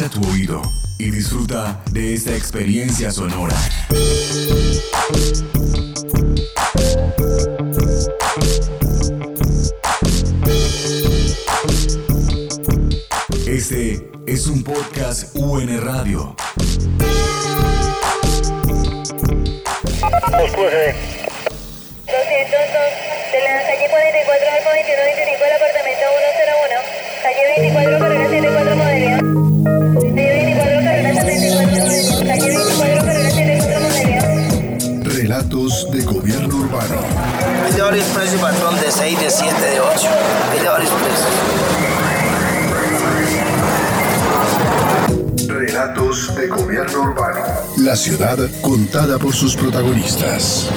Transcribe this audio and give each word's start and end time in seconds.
Agudiza 0.00 0.08
tu 0.08 0.30
oído 0.30 0.62
y 0.98 1.10
disfruta 1.10 1.82
de 1.92 2.14
esta 2.14 2.34
experiencia 2.34 3.10
sonora. 3.10 3.54
Este 13.46 14.10
es 14.26 14.46
un 14.46 14.64
podcast 14.64 15.36
UN 15.36 15.78
Radio. 15.82 16.34
de 23.32 23.40
la 23.42 23.62
calle 23.66 23.88
44 23.90 24.50
al 24.50 24.64
2125 24.64 25.44
del 25.44 25.52
apartamento 25.56 26.04
101, 26.56 26.80
calle 27.22 27.42
24 27.60 27.98
carrera 27.98 28.24
74 28.30 28.76
modelo. 28.76 29.49
Calle 29.62 30.00
24 30.00 30.82
carrera 30.84 31.14
74 31.20 31.90
modelo. 31.90 32.26
Calle 32.26 32.48
24 32.48 33.04
carrera 33.04 33.30
74 33.30 33.90
modelo. 33.90 35.04
Relatos 35.04 35.90
de 35.92 36.02
gobierno 36.02 36.56
urbano. 36.56 36.96
De 37.74 37.82
varios 37.82 38.06
precios, 38.06 38.40
patrón, 38.40 38.80
de 38.80 38.90
6, 38.90 39.20
de 39.20 39.30
7, 39.30 39.60
de 39.60 39.80
8. 39.80 40.08
Hay 40.50 40.60
de 40.60 40.68
varios 40.68 40.90
precios. 40.90 41.28
Relatos 45.48 46.34
de 46.36 46.48
gobierno 46.48 47.02
urbano. 47.02 47.40
La 47.78 47.96
ciudad 47.96 48.38
contada 48.62 49.18
por 49.18 49.34
sus 49.34 49.56
protagonistas. 49.56 50.70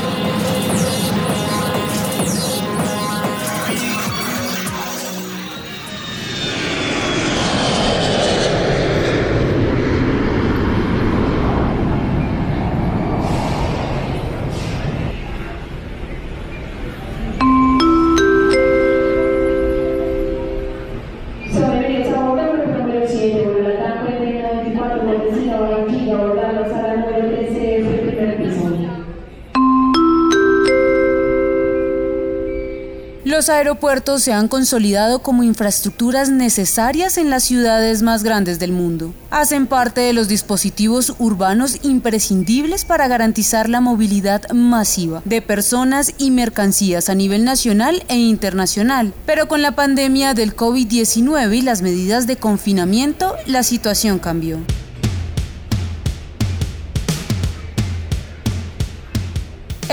Los 33.44 33.50
aeropuertos 33.50 34.24
se 34.24 34.32
han 34.32 34.48
consolidado 34.48 35.20
como 35.20 35.44
infraestructuras 35.44 36.30
necesarias 36.30 37.18
en 37.18 37.30
las 37.30 37.44
ciudades 37.44 38.02
más 38.02 38.24
grandes 38.24 38.58
del 38.58 38.72
mundo. 38.72 39.14
Hacen 39.32 39.68
parte 39.68 40.00
de 40.00 40.14
los 40.14 40.30
dispositivos 40.30 41.14
urbanos 41.20 41.80
imprescindibles 41.84 42.86
para 42.86 43.10
garantizar 43.10 43.68
la 43.68 43.82
movilidad 43.82 44.50
masiva 44.52 45.22
de 45.26 45.42
personas 45.42 46.14
y 46.18 46.32
mercancías 46.32 47.10
a 47.10 47.16
nivel 47.16 47.44
nacional 47.44 48.06
e 48.08 48.16
internacional. 48.16 49.14
Pero 49.26 49.50
con 49.50 49.62
la 49.62 49.76
pandemia 49.76 50.34
del 50.34 50.56
COVID-19 50.56 51.54
y 51.54 51.62
las 51.64 51.82
medidas 51.82 52.28
de 52.28 52.38
confinamiento, 52.38 53.36
la 53.46 53.64
situación 53.64 54.20
cambió. 54.20 54.60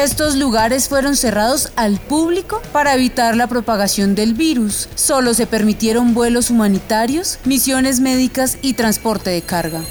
Estos 0.02 0.34
lugares 0.34 0.88
fueron 0.88 1.14
cerrados 1.14 1.72
al 1.76 2.00
público 2.00 2.62
para 2.72 2.94
evitar 2.94 3.36
la 3.36 3.48
propagación 3.48 4.14
del 4.14 4.32
virus. 4.32 4.88
Solo 4.94 5.34
se 5.34 5.46
permitieron 5.46 6.14
vuelos 6.14 6.48
humanitarios, 6.48 7.38
misiones 7.44 8.00
médicas 8.00 8.56
y 8.62 8.72
transporte 8.72 9.28
de 9.28 9.42
carga. 9.42 9.82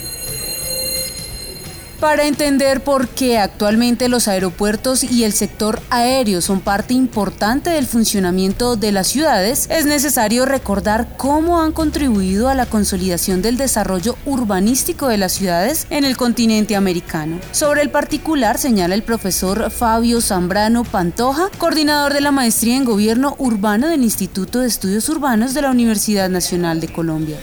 Para 2.00 2.28
entender 2.28 2.82
por 2.82 3.10
qué 3.10 3.38
actualmente 3.38 4.08
los 4.08 4.30
aeropuertos 4.30 5.04
y 5.04 5.26
el 5.26 5.34
sector 5.34 5.82
aéreo 5.90 6.40
son 6.42 6.62
parte 6.62 6.94
importante 6.94 7.72
del 7.72 7.88
funcionamiento 7.88 8.78
de 8.78 8.94
las 8.94 9.08
ciudades, 9.08 9.68
es 9.70 9.86
necesario 9.86 10.46
recordar 10.46 11.18
cómo 11.18 11.62
han 11.62 11.74
contribuido 11.74 12.48
a 12.48 12.56
la 12.56 12.66
consolidación 12.66 13.42
del 13.42 13.58
desarrollo 13.58 14.16
urbanístico 14.26 15.10
de 15.10 15.18
las 15.18 15.34
ciudades 15.34 15.88
en 15.90 16.06
el 16.06 16.16
continente 16.16 16.78
americano. 16.78 17.38
Sobre 17.52 17.82
el 17.82 17.90
particular 17.90 18.58
señala 18.58 18.96
el 18.96 19.04
profesor 19.04 19.70
Fabio 19.70 20.22
Zambrano 20.22 20.86
Pantoja, 20.86 21.50
coordinador 21.58 22.14
de 22.14 22.22
la 22.22 22.32
maestría 22.32 22.78
en 22.78 22.86
gobierno 22.86 23.36
urbano 23.40 23.90
del 23.90 24.04
Instituto 24.04 24.62
de 24.62 24.68
Estudios 24.68 25.10
Urbanos 25.10 25.54
de 25.54 25.64
la 25.64 25.72
Universidad 25.72 26.30
Nacional 26.30 26.80
de 26.80 26.88
Colombia. 26.88 27.38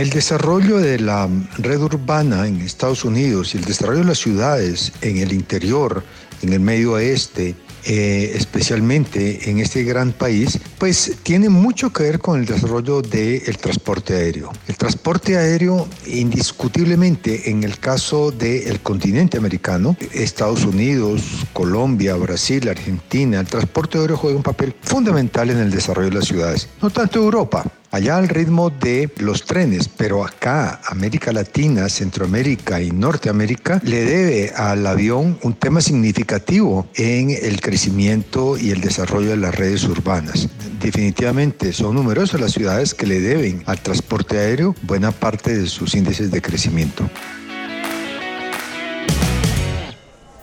El 0.00 0.08
desarrollo 0.08 0.78
de 0.78 0.98
la 0.98 1.28
red 1.58 1.78
urbana 1.78 2.46
en 2.46 2.62
Estados 2.62 3.04
Unidos 3.04 3.54
y 3.54 3.58
el 3.58 3.66
desarrollo 3.66 3.98
de 3.98 4.06
las 4.06 4.18
ciudades 4.18 4.94
en 5.02 5.18
el 5.18 5.30
interior, 5.30 6.02
en 6.40 6.54
el 6.54 6.60
medio 6.60 6.92
oeste, 6.92 7.54
eh, 7.84 8.32
especialmente 8.34 9.50
en 9.50 9.58
este 9.58 9.84
gran 9.84 10.12
país, 10.12 10.58
pues 10.78 11.18
tiene 11.22 11.50
mucho 11.50 11.92
que 11.92 12.04
ver 12.04 12.18
con 12.18 12.40
el 12.40 12.46
desarrollo 12.46 13.02
del 13.02 13.58
transporte 13.58 14.14
aéreo. 14.14 14.50
El 14.68 14.78
transporte 14.78 15.36
aéreo, 15.36 15.86
indiscutiblemente, 16.06 17.50
en 17.50 17.62
el 17.62 17.78
caso 17.78 18.30
del 18.30 18.80
continente 18.80 19.36
americano, 19.36 19.98
Estados 20.14 20.64
Unidos, 20.64 21.20
Colombia, 21.52 22.14
Brasil, 22.14 22.70
Argentina, 22.70 23.40
el 23.40 23.46
transporte 23.46 23.98
aéreo 23.98 24.16
juega 24.16 24.38
un 24.38 24.42
papel 24.42 24.74
fundamental 24.80 25.50
en 25.50 25.58
el 25.58 25.70
desarrollo 25.70 26.08
de 26.08 26.14
las 26.14 26.24
ciudades. 26.24 26.70
No 26.80 26.88
tanto 26.88 27.18
Europa, 27.18 27.70
allá 27.90 28.16
al 28.16 28.28
ritmo 28.28 28.70
de 28.70 29.12
los 29.18 29.44
trenes, 29.44 29.88
pero 29.88 30.24
acá, 30.24 30.80
América 30.86 31.32
Latina, 31.32 31.88
Centroamérica 31.88 32.80
y 32.80 32.90
Norteamérica, 32.90 33.80
le 33.84 34.04
debe 34.04 34.52
al 34.54 34.86
avión 34.86 35.38
un 35.42 35.54
tema 35.54 35.80
significativo 35.80 36.88
en 36.94 37.30
el 37.30 37.60
crecimiento 37.60 38.56
y 38.56 38.70
el 38.70 38.80
desarrollo 38.80 39.30
de 39.30 39.36
las 39.36 39.54
redes 39.54 39.84
urbanas. 39.84 40.48
Definitivamente 40.80 41.72
son 41.72 41.96
numerosas 41.96 42.40
las 42.40 42.52
ciudades 42.52 42.94
que 42.94 43.06
le 43.06 43.20
deben 43.20 43.62
al 43.66 43.80
transporte 43.80 44.38
aéreo 44.38 44.74
buena 44.82 45.12
parte 45.12 45.56
de 45.56 45.66
sus 45.66 45.94
índices 45.94 46.30
de 46.30 46.40
crecimiento. 46.40 47.08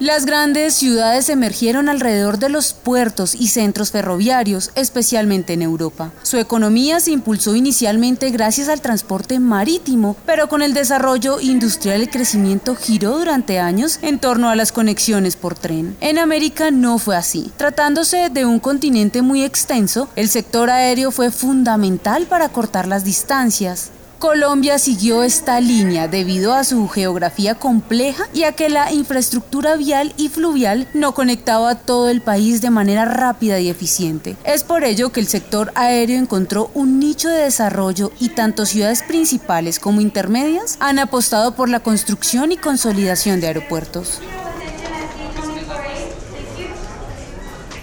Las 0.08 0.26
grandes 0.26 0.74
ciudades 0.74 1.28
emergieron 1.28 1.90
alrededor 1.90 2.40
de 2.40 2.48
los 2.48 2.72
puertos 2.72 3.36
y 3.36 3.50
centros 3.50 3.92
ferroviarios, 3.92 4.72
especialmente 4.76 5.52
en 5.52 5.62
Europa. 5.62 6.14
Su 6.24 6.38
economía 6.38 7.02
se 7.02 7.12
impulsó 7.12 7.58
inicialmente 7.58 8.30
gracias 8.30 8.70
al 8.70 8.80
transporte 8.80 9.42
marítimo, 9.42 10.16
pero 10.26 10.48
con 10.48 10.62
el 10.62 10.74
desarrollo 10.74 11.42
industrial 11.42 12.00
el 12.00 12.10
crecimiento 12.10 12.74
giró 12.78 13.18
durante 13.18 13.60
años 13.60 14.00
en 14.02 14.18
torno 14.20 14.50
a 14.50 14.56
las 14.56 14.72
conexiones 14.72 15.36
por 15.36 15.56
tren. 15.56 15.98
En 16.00 16.20
América 16.20 16.72
no 16.72 17.00
fue 17.00 17.18
así. 17.18 17.52
Tratándose 17.58 18.30
de 18.30 18.46
un 18.46 18.60
continente 18.60 19.22
muy 19.22 19.44
extenso, 19.44 20.08
el 20.16 20.30
sector 20.30 20.70
aéreo 20.70 21.12
fue 21.12 21.32
fundamental 21.32 22.28
para 22.28 22.48
cortar 22.48 22.88
las 22.88 23.04
distancias. 23.04 23.92
Colombia 24.20 24.80
siguió 24.80 25.22
esta 25.22 25.62
línea 25.62 26.08
debido 26.08 26.56
a 26.56 26.64
su 26.64 26.88
geografía 26.88 27.54
compleja 27.54 28.28
y 28.34 28.44
a 28.44 28.54
que 28.54 28.68
la 28.68 28.92
infraestructura 28.92 29.76
vial 29.76 30.14
y 30.18 30.30
fluvial 30.30 30.88
no 30.96 31.14
conectaba 31.14 31.70
a 31.70 31.76
todo 31.76 32.10
el 32.10 32.22
país 32.22 32.62
de 32.62 32.72
manera 32.72 33.06
rápida 33.06 33.60
y 33.60 33.70
eficiente. 33.70 34.36
Es 34.44 34.64
por 34.64 34.84
ello 34.84 35.12
que 35.12 35.20
el 35.20 35.28
sector 35.28 35.72
aéreo 35.76 36.18
encontró 36.18 36.72
un 36.74 37.00
nicho 37.00 37.30
de 37.30 37.44
desarrollo 37.44 38.12
y 38.20 38.30
tanto 38.30 38.66
ciudades 38.66 39.04
principales 39.04 39.80
como 39.80 40.02
intermedias 40.02 40.78
han 40.80 40.98
apostado 40.98 41.54
por 41.54 41.70
la 41.70 41.82
construcción 41.82 42.52
y 42.52 42.58
consolidación 42.58 43.40
de 43.40 43.48
aeropuertos. 43.48 44.20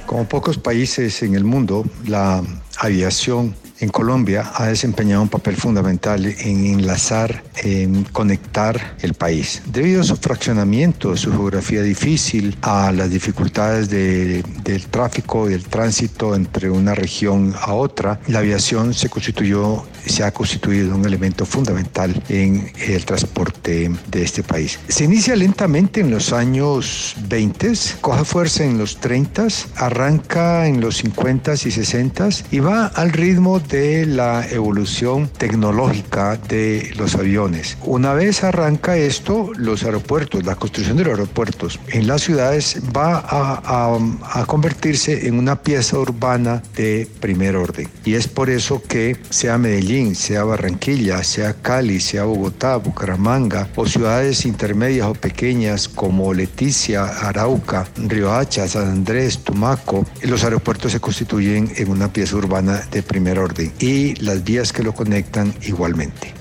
Como 0.07 0.29
pocos 0.29 0.59
países 0.59 1.23
en 1.23 1.37
el 1.37 1.45
mundo, 1.45 1.85
la 2.07 2.43
aviación 2.79 3.55
en 3.85 3.91
Colombia 3.91 4.51
ha 4.55 4.67
desempeñado 4.67 5.23
un 5.23 5.29
papel 5.29 5.57
fundamental 5.57 6.25
en 6.27 6.67
enlazar, 6.67 7.45
en 7.63 8.05
conectar 8.05 8.97
el 9.03 9.15
país. 9.15 9.63
Debido 9.67 10.01
a 10.01 10.05
su 10.05 10.17
fraccionamiento, 10.17 11.17
su 11.17 11.31
geografía 11.31 11.83
difícil, 11.83 12.57
a 12.63 12.91
las 12.93 13.11
dificultades 13.11 13.89
de, 13.91 14.43
del 14.63 14.87
tráfico 14.87 15.47
del 15.47 15.65
tránsito 15.65 16.35
entre 16.35 16.71
una 16.71 16.95
región 16.95 17.55
a 17.61 17.75
otra, 17.75 18.21
la 18.27 18.39
aviación 18.39 18.95
se 18.95 19.09
constituyó, 19.09 19.85
se 20.07 20.25
ha 20.25 20.33
constituido 20.33 20.95
un 20.95 21.05
elemento 21.05 21.45
fundamental 21.45 22.23
en 22.29 22.73
el 22.89 23.05
transporte 23.05 23.91
de 24.11 24.23
este 24.23 24.43
país. 24.43 24.79
Se 24.89 25.05
inicia 25.05 25.37
lentamente 25.37 26.01
en 26.01 26.11
los 26.11 26.33
años 26.33 27.15
20, 27.29 27.73
coge 28.01 28.25
fuerza 28.25 28.65
en 28.65 28.79
los 28.79 28.99
30, 28.99 29.49
arranca 29.77 30.67
en 30.67 30.81
los 30.81 30.97
50 30.99 31.55
y 31.55 31.71
60 31.71 32.29
y 32.51 32.61
va 32.61 32.87
al 32.87 33.13
ritmo 33.13 33.61
de 33.61 33.74
de 33.75 34.07
la 34.07 34.47
evolución 34.51 35.29
tecnológica 35.29 36.37
de 36.37 36.93
los 36.97 37.17
aviones. 37.17 37.77
Una 37.83 38.15
vez 38.15 38.45
arranca 38.45 38.97
esto, 38.97 39.51
los 39.57 39.83
aeropuertos, 39.83 40.45
la 40.45 40.55
construcción 40.55 40.97
de 40.97 41.03
los 41.03 41.19
aeropuertos 41.19 41.81
en 41.89 42.07
las 42.07 42.23
ciudades 42.23 42.81
va 42.97 43.25
a, 43.27 44.45
convertirse 44.47 45.27
en 45.27 45.37
una 45.41 45.61
pieza 45.61 45.99
urbana 45.99 46.63
de 46.77 47.09
primer 47.19 47.57
orden. 47.57 47.89
Y 48.05 48.15
es 48.15 48.29
por 48.29 48.49
eso 48.49 48.81
que 48.81 49.17
sea 49.31 49.59
Medellín, 49.59 50.15
sea 50.15 50.45
Barranquilla, 50.45 51.25
sea 51.25 51.55
Cali, 51.55 51.99
sea 51.99 52.25
Bogotá, 52.25 52.77
Bucaramanga 52.77 53.69
o 53.75 53.87
ciudades 53.87 54.47
intermedias 54.47 55.09
o 55.09 55.15
pequeñas 55.15 55.89
como 55.89 56.33
Leticia, 56.33 57.07
Arauca, 57.07 57.89
Riohacha, 57.97 58.69
San 58.69 58.89
Andrés, 58.89 59.39
Tumaco, 59.39 60.07
los 60.23 60.45
aeropuertos 60.45 60.93
se 60.93 61.01
constituyen 61.01 61.73
en 61.75 61.91
una 61.91 62.13
pieza 62.13 62.37
urbana 62.37 62.87
de 62.93 63.03
primer 63.03 63.41
orden 63.41 63.64
y 63.79 64.15
las 64.17 64.45
vías 64.45 64.73
que 64.73 64.83
lo 64.83 64.95
conectan 64.95 65.55
igualmente. 65.63 66.35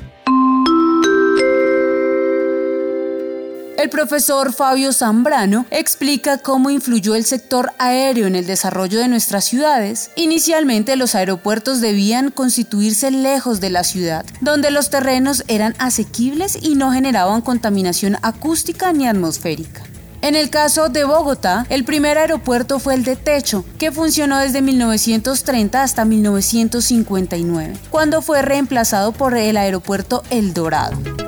El 3.84 3.90
profesor 3.90 4.54
Fabio 4.54 4.94
Zambrano 4.94 5.66
explica 5.70 6.38
cómo 6.38 6.70
influyó 6.70 7.16
el 7.16 7.26
sector 7.26 7.74
aéreo 7.80 8.28
en 8.28 8.36
el 8.36 8.46
desarrollo 8.46 8.98
de 8.98 9.10
nuestras 9.10 9.44
ciudades. 9.44 10.10
Inicialmente 10.16 10.96
los 10.96 11.16
aeropuertos 11.16 11.82
debían 11.82 12.32
constituirse 12.32 13.12
lejos 13.12 13.60
de 13.60 13.72
la 13.72 13.84
ciudad, 13.84 14.26
donde 14.40 14.72
los 14.72 14.90
terrenos 14.90 15.44
eran 15.50 15.76
asequibles 15.80 16.58
y 16.62 16.76
no 16.76 16.94
generaban 16.94 17.42
contaminación 17.42 18.16
acústica 18.22 18.94
ni 18.94 19.06
atmosférica. 19.06 19.84
En 20.24 20.36
el 20.36 20.50
caso 20.50 20.88
de 20.88 21.04
Bogotá, 21.04 21.66
el 21.68 21.84
primer 21.84 22.18
aeropuerto 22.18 22.80
fue 22.80 22.94
el 22.94 23.04
de 23.04 23.18
Techo, 23.18 23.66
que 23.78 23.92
funcionó 23.92 24.40
desde 24.40 24.62
1930 24.62 25.84
hasta 25.84 26.06
1959, 26.06 27.74
cuando 27.90 28.22
fue 28.22 28.42
reemplazado 28.42 29.12
por 29.12 29.36
el 29.36 29.58
aeropuerto 29.58 30.24
El 30.30 30.54
Dorado. 30.54 31.23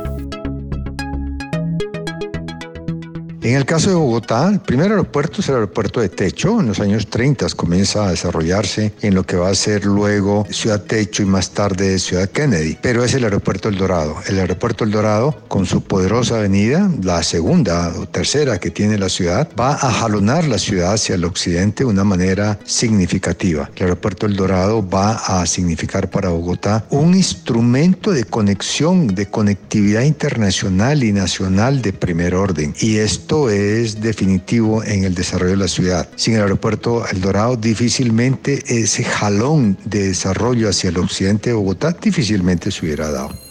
En 3.46 3.54
el 3.54 3.64
caso 3.64 3.92
de 3.92 3.96
Bogotá, 3.96 4.50
el 4.50 4.60
primer 4.60 4.90
aeropuerto 4.90 5.40
es 5.40 5.50
el 5.50 5.54
aeropuerto 5.54 6.02
de 6.02 6.10
Techo. 6.10 6.60
En 6.60 6.66
los 6.66 6.80
años 6.80 7.06
30 7.06 7.46
comienza 7.56 8.08
a 8.08 8.10
desarrollarse 8.10 8.92
en 9.04 9.14
lo 9.14 9.24
que 9.24 9.36
va 9.36 9.50
a 9.50 9.54
ser 9.54 9.86
luego 9.86 10.48
Ciudad 10.50 10.82
Techo 10.82 11.22
y 11.22 11.28
más 11.28 11.52
tarde 11.52 12.00
Ciudad 12.00 12.28
Kennedy. 12.28 12.76
Pero 12.82 13.04
es 13.04 13.14
el 13.14 13.24
aeropuerto 13.24 13.70
El 13.70 13.78
Dorado. 13.78 14.16
El 14.26 14.40
aeropuerto 14.40 14.84
El 14.84 14.90
Dorado, 14.90 15.44
con 15.48 15.68
su 15.68 15.84
poderosa 15.84 16.38
avenida, 16.38 16.90
la 17.04 17.22
segunda 17.22 17.94
o 17.96 18.08
tercera 18.08 18.60
que 18.60 18.72
tiene 18.72 18.98
la 18.98 19.10
ciudad, 19.10 19.48
va 19.56 19.74
a 19.74 19.92
jalonar 19.92 20.46
la 20.46 20.58
ciudad 20.58 20.94
hacia 20.94 21.14
el 21.14 21.24
occidente 21.24 21.84
de 21.84 21.92
una 21.92 22.04
manera 22.04 22.58
significativa. 22.66 23.70
El 23.76 23.84
aeropuerto 23.84 24.26
El 24.26 24.38
Dorado 24.38 24.90
va 24.90 25.18
a 25.18 25.46
significar 25.46 26.10
para 26.10 26.30
Bogotá 26.30 26.84
un 26.90 27.14
instrumento 27.14 28.12
de 28.12 28.24
conexión, 28.24 29.14
de 29.14 29.28
conectividad 29.28 30.02
internacional 30.02 31.04
y 31.04 31.14
nacional 31.14 31.84
de 31.84 31.94
primer 31.94 32.34
orden. 32.34 32.74
Y 32.80 32.98
esto 32.98 33.35
es 33.50 34.02
definitivo 34.02 34.84
en 34.84 35.04
el 35.04 35.14
desarrollo 35.14 35.52
de 35.52 35.58
la 35.58 35.68
ciudad. 35.68 36.08
Sin 36.16 36.36
el 36.36 36.42
aeropuerto 36.42 37.06
El 37.08 37.22
Dorado, 37.22 37.56
difícilmente 37.58 38.64
ese 38.68 39.04
jalón 39.04 39.78
de 39.84 40.08
desarrollo 40.08 40.70
hacia 40.70 40.90
el 40.90 40.98
occidente 40.98 41.50
de 41.50 41.56
Bogotá 41.56 41.92
difícilmente 41.92 42.72
se 42.72 42.86
hubiera 42.86 43.12
dado. 43.12 43.46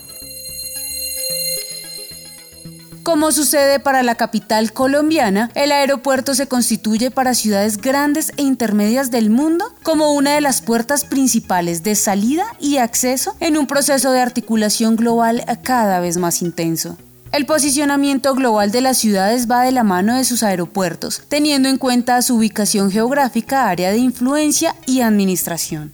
Como 3.05 3.33
sucede 3.33 3.81
para 3.81 4.03
la 4.03 4.15
capital 4.15 4.73
colombiana, 4.73 5.51
el 5.55 5.73
aeropuerto 5.73 6.35
se 6.35 6.49
constituye 6.49 7.11
para 7.11 7.35
ciudades 7.35 7.77
grandes 7.77 8.33
e 8.39 8.43
intermedias 8.43 9.11
del 9.11 9.29
mundo 9.29 9.67
como 9.83 10.15
una 10.15 10.35
de 10.35 10.41
las 10.41 10.63
puertas 10.63 11.05
principales 11.05 11.83
de 11.83 11.97
salida 11.97 12.47
y 12.59 12.79
acceso 12.79 13.37
en 13.41 13.59
un 13.59 13.67
proceso 13.67 14.11
de 14.11 14.21
articulación 14.21 14.97
global 14.97 15.45
cada 15.63 16.01
vez 16.01 16.17
más 16.17 16.41
intenso. 16.41 16.97
El 17.35 17.47
posicionamiento 17.47 18.33
global 18.37 18.71
de 18.71 18.81
las 18.81 18.97
ciudades 18.97 19.51
va 19.51 19.63
de 19.63 19.73
la 19.73 19.83
mano 19.83 20.15
de 20.15 20.23
sus 20.23 20.45
aeropuertos, 20.45 21.23
teniendo 21.27 21.69
en 21.69 21.79
cuenta 21.79 22.23
su 22.23 22.37
ubicación 22.37 22.93
geográfica, 22.93 23.69
área 23.69 23.91
de 23.91 23.99
influencia 23.99 24.77
y 24.87 25.01
administración. 25.01 25.93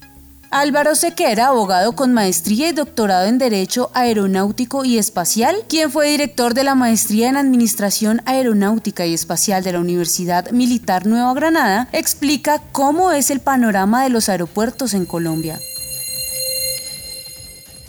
Álvaro 0.51 0.95
Sequera, 0.95 1.47
abogado 1.47 1.93
con 1.93 2.13
maestría 2.13 2.69
y 2.69 2.73
doctorado 2.73 3.27
en 3.27 3.39
Derecho 3.39 3.91
Aeronáutico 3.95 4.85
y 4.85 4.99
Espacial, 4.99 5.57
quien 5.67 5.91
fue 5.91 6.11
director 6.11 6.53
de 6.53 6.65
la 6.65 6.75
maestría 6.75 7.31
en 7.31 7.39
Administración 7.39 8.21
Aeronáutica 8.27 9.07
y 9.07 9.15
Espacial 9.15 9.65
de 9.65 9.73
la 9.73 9.81
Universidad 9.81 10.51
Militar 10.51 11.07
Nueva 11.07 11.33
Granada, 11.33 11.89
explica 11.93 12.61
cómo 12.71 13.13
es 13.13 13.31
el 13.31 13.41
panorama 13.41 14.03
de 14.03 14.11
los 14.11 14.29
aeropuertos 14.29 14.93
en 14.93 15.07
Colombia. 15.07 15.59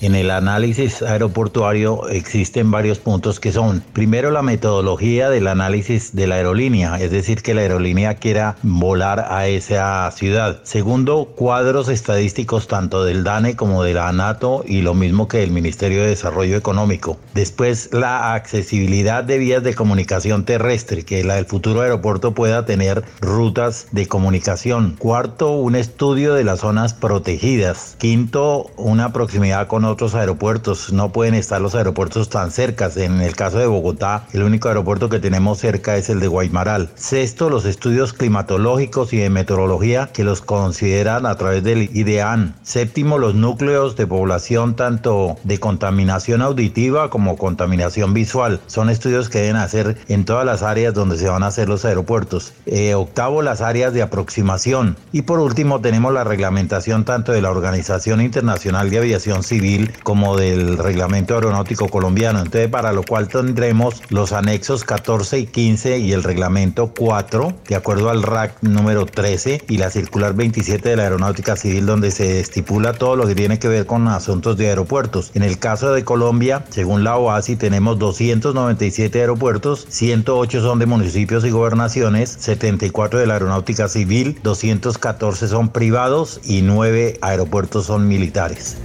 En 0.02 0.16
el 0.16 0.32
análisis 0.32 1.04
aeroportuario 1.04 2.10
existen 2.10 2.72
varios 2.72 2.98
puntos 2.98 3.40
que 3.40 3.52
son, 3.52 3.84
primero, 3.94 4.32
la 4.32 4.42
metodología 4.42 5.30
del 5.30 5.46
análisis 5.46 6.16
de 6.16 6.26
la 6.26 6.36
aerolínea, 6.36 7.00
es 7.00 7.12
decir, 7.12 7.44
que 7.44 7.54
la 7.54 7.62
aerolínea 7.62 8.16
quiera 8.16 8.56
volar 8.64 9.28
a 9.30 9.46
esa 9.46 10.10
ciudad. 10.10 10.62
Segundo, 10.64 11.26
cuadros 11.36 11.88
estadísticos 11.88 12.68
tanto 12.68 13.04
del 13.06 13.24
DANE 13.24 13.56
como 13.56 13.84
de 13.84 13.94
la 13.94 14.08
ANATO 14.08 14.64
y 14.66 14.82
lo 14.82 14.96
mismo 14.96 15.28
que 15.28 15.38
del 15.38 15.52
Ministerio 15.52 16.02
de 16.02 16.08
Desarrollo 16.08 16.58
Económico. 16.58 17.20
Después, 17.36 17.90
la 17.94 18.34
accesibilidad 18.34 19.24
de 19.24 19.38
vías 19.38 19.62
de 19.62 19.76
comunicación 19.76 20.46
terrestre, 20.46 21.04
que 21.06 21.24
la 21.24 21.36
del 21.36 21.46
futuro 21.46 21.82
aeropuerto 21.82 22.32
pueda 22.32 22.66
tener 22.66 23.04
rutas 23.20 23.86
de 23.92 24.08
comunicación. 24.08 24.96
Cuarto, 24.98 25.52
un 25.52 25.76
estudio 25.76 26.34
de 26.34 26.44
las 26.44 26.62
zonas 26.62 26.96
protegidas. 26.96 27.98
Quinto, 28.00 28.72
una 28.78 29.14
proximidad 29.14 29.68
con 29.68 29.91
otros 29.92 30.16
aeropuertos. 30.16 30.92
No 30.92 31.12
pueden 31.12 31.36
estar 31.36 31.62
los 31.62 31.76
aeropuertos 31.76 32.30
tan 32.30 32.52
cerca. 32.52 32.90
En 32.96 33.22
el 33.22 33.36
caso 33.36 33.60
de 33.60 33.68
Bogotá, 33.68 34.26
el 34.34 34.44
único 34.44 34.68
aeropuerto 34.68 35.10
que 35.10 35.20
tenemos 35.20 35.60
cerca 35.60 35.98
es 35.98 36.10
el 36.10 36.20
de 36.20 36.28
Guaymaral. 36.28 36.90
Sexto, 36.96 37.50
los 37.50 37.66
estudios 37.66 38.14
climatológicos 38.14 39.14
y 39.14 39.18
de 39.18 39.30
meteorología 39.30 40.10
que 40.14 40.24
los 40.24 40.42
consideran 40.42 41.26
a 41.26 41.36
través 41.36 41.64
del 41.64 41.90
IDEAN. 41.96 42.56
Séptimo, 42.64 43.18
los 43.18 43.36
núcleos 43.36 43.96
de 43.96 44.08
población 44.08 44.76
tanto 44.76 45.38
de 45.44 45.60
contaminación 45.60 46.42
auditiva 46.42 47.10
como 47.10 47.38
contaminación 47.38 48.14
visual. 48.14 48.60
Son 48.68 48.90
estudios 48.90 49.30
que 49.30 49.40
deben 49.40 49.58
hacer 49.58 49.98
en 50.08 50.26
todas 50.26 50.46
las 50.46 50.64
áreas 50.64 50.94
donde 50.94 51.18
se 51.18 51.28
van 51.28 51.44
a 51.44 51.48
hacer 51.48 51.70
los 51.70 51.86
aeropuertos. 51.86 52.54
Eh, 52.66 52.94
octavo, 52.96 53.42
las 53.42 53.62
áreas 53.62 53.94
de 53.94 54.02
aproximación. 54.02 54.96
Y 55.12 55.24
por 55.24 55.40
último, 55.40 55.82
tenemos 55.82 56.14
la 56.14 56.24
reglamentación 56.24 57.06
tanto 57.06 57.32
de 57.32 57.42
la 57.42 57.52
Organización 57.52 58.22
Internacional 58.22 58.90
de 58.90 58.98
Aviación 58.98 59.44
Civil 59.44 59.81
como 60.04 60.38
del 60.38 60.78
reglamento 60.78 61.36
aeronáutico 61.36 61.88
colombiano. 61.90 62.40
Entonces, 62.40 62.70
para 62.70 62.94
lo 62.94 63.04
cual 63.04 63.28
tendremos 63.28 64.02
los 64.10 64.34
anexos 64.34 64.84
14 64.84 65.40
y 65.40 65.46
15 65.46 66.00
y 66.00 66.12
el 66.14 66.24
reglamento 66.24 66.94
4, 66.98 67.54
de 67.68 67.76
acuerdo 67.76 68.10
al 68.10 68.24
RAC 68.24 68.62
número 68.62 69.06
13 69.06 69.64
y 69.68 69.78
la 69.78 69.90
circular 69.90 70.34
27 70.34 70.90
de 70.90 70.96
la 70.96 71.04
aeronáutica 71.04 71.56
civil, 71.56 71.86
donde 71.86 72.12
se 72.12 72.40
estipula 72.40 72.94
todo 72.94 73.16
lo 73.16 73.28
que 73.28 73.36
tiene 73.36 73.60
que 73.60 73.68
ver 73.68 73.86
con 73.86 74.08
asuntos 74.08 74.58
de 74.58 74.70
aeropuertos. 74.70 75.32
En 75.34 75.44
el 75.44 75.60
caso 75.60 75.94
de 75.94 76.04
Colombia, 76.04 76.66
según 76.70 77.04
la 77.04 77.18
OASI, 77.18 77.56
tenemos 77.56 78.00
297 78.00 79.20
aeropuertos, 79.20 79.86
108 79.90 80.62
son 80.62 80.80
de 80.80 80.86
municipios 80.86 81.46
y 81.46 81.50
gobernaciones, 81.50 82.30
74 82.40 83.20
de 83.20 83.28
la 83.28 83.34
aeronáutica 83.34 83.88
civil, 83.88 84.40
214 84.44 85.48
son 85.48 85.70
privados 85.70 86.42
y 86.44 86.62
9 86.62 87.20
aeropuertos 87.22 87.86
son 87.86 88.08
militares. 88.08 88.78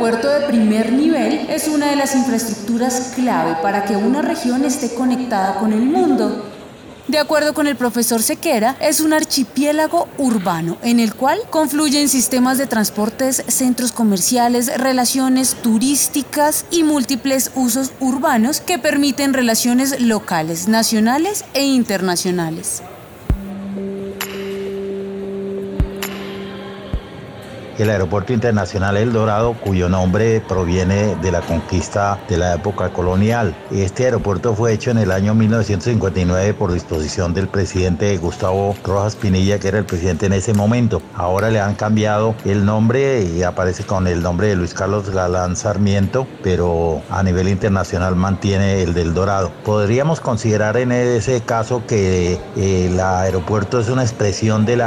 Aeropuerto 0.00 0.30
de 0.30 0.46
primer 0.46 0.92
nivel 0.92 1.50
es 1.50 1.68
una 1.68 1.90
de 1.90 1.96
las 1.96 2.14
infraestructuras 2.14 3.12
clave 3.14 3.56
para 3.60 3.84
que 3.84 3.96
una 3.96 4.22
región 4.22 4.64
esté 4.64 4.94
conectada 4.94 5.56
con 5.56 5.74
el 5.74 5.82
mundo. 5.82 6.46
De 7.06 7.18
acuerdo 7.18 7.52
con 7.52 7.66
el 7.66 7.76
profesor 7.76 8.22
Sequera, 8.22 8.76
es 8.80 9.00
un 9.00 9.12
archipiélago 9.12 10.08
urbano 10.16 10.78
en 10.82 11.00
el 11.00 11.14
cual 11.14 11.38
confluyen 11.50 12.08
sistemas 12.08 12.56
de 12.56 12.66
transportes, 12.66 13.44
centros 13.48 13.92
comerciales, 13.92 14.74
relaciones 14.78 15.54
turísticas 15.56 16.64
y 16.70 16.82
múltiples 16.82 17.50
usos 17.54 17.92
urbanos 18.00 18.62
que 18.62 18.78
permiten 18.78 19.34
relaciones 19.34 20.00
locales, 20.00 20.66
nacionales 20.66 21.44
e 21.52 21.64
internacionales. 21.64 22.82
El 27.82 27.90
Aeropuerto 27.90 28.34
Internacional 28.34 28.96
El 28.98 29.12
Dorado, 29.12 29.54
cuyo 29.54 29.88
nombre 29.88 30.42
proviene 30.46 31.16
de 31.16 31.32
la 31.32 31.40
conquista 31.40 32.18
de 32.28 32.36
la 32.36 32.54
época 32.54 32.90
colonial. 32.90 33.56
Este 33.70 34.04
aeropuerto 34.04 34.54
fue 34.54 34.74
hecho 34.74 34.90
en 34.90 34.98
el 34.98 35.10
año 35.10 35.34
1959 35.34 36.54
por 36.54 36.72
disposición 36.72 37.32
del 37.32 37.48
presidente 37.48 38.16
Gustavo 38.18 38.76
Rojas 38.84 39.16
Pinilla, 39.16 39.58
que 39.58 39.68
era 39.68 39.78
el 39.78 39.86
presidente 39.86 40.26
en 40.26 40.34
ese 40.34 40.52
momento. 40.52 41.00
Ahora 41.14 41.50
le 41.50 41.60
han 41.60 41.74
cambiado 41.74 42.34
el 42.44 42.66
nombre 42.66 43.22
y 43.22 43.42
aparece 43.42 43.84
con 43.84 44.06
el 44.06 44.22
nombre 44.22 44.48
de 44.48 44.56
Luis 44.56 44.74
Carlos 44.74 45.08
Galán 45.08 45.56
Sarmiento, 45.56 46.26
pero 46.42 47.00
a 47.10 47.22
nivel 47.22 47.48
internacional 47.48 48.14
mantiene 48.14 48.82
el 48.82 48.92
del 48.92 49.14
Dorado. 49.14 49.52
Podríamos 49.64 50.20
considerar 50.20 50.76
en 50.76 50.92
ese 50.92 51.40
caso 51.40 51.82
que 51.86 52.38
eh, 52.56 52.86
el 52.90 53.00
aeropuerto 53.00 53.80
es 53.80 53.88
una 53.88 54.02
expresión 54.02 54.66
del 54.66 54.82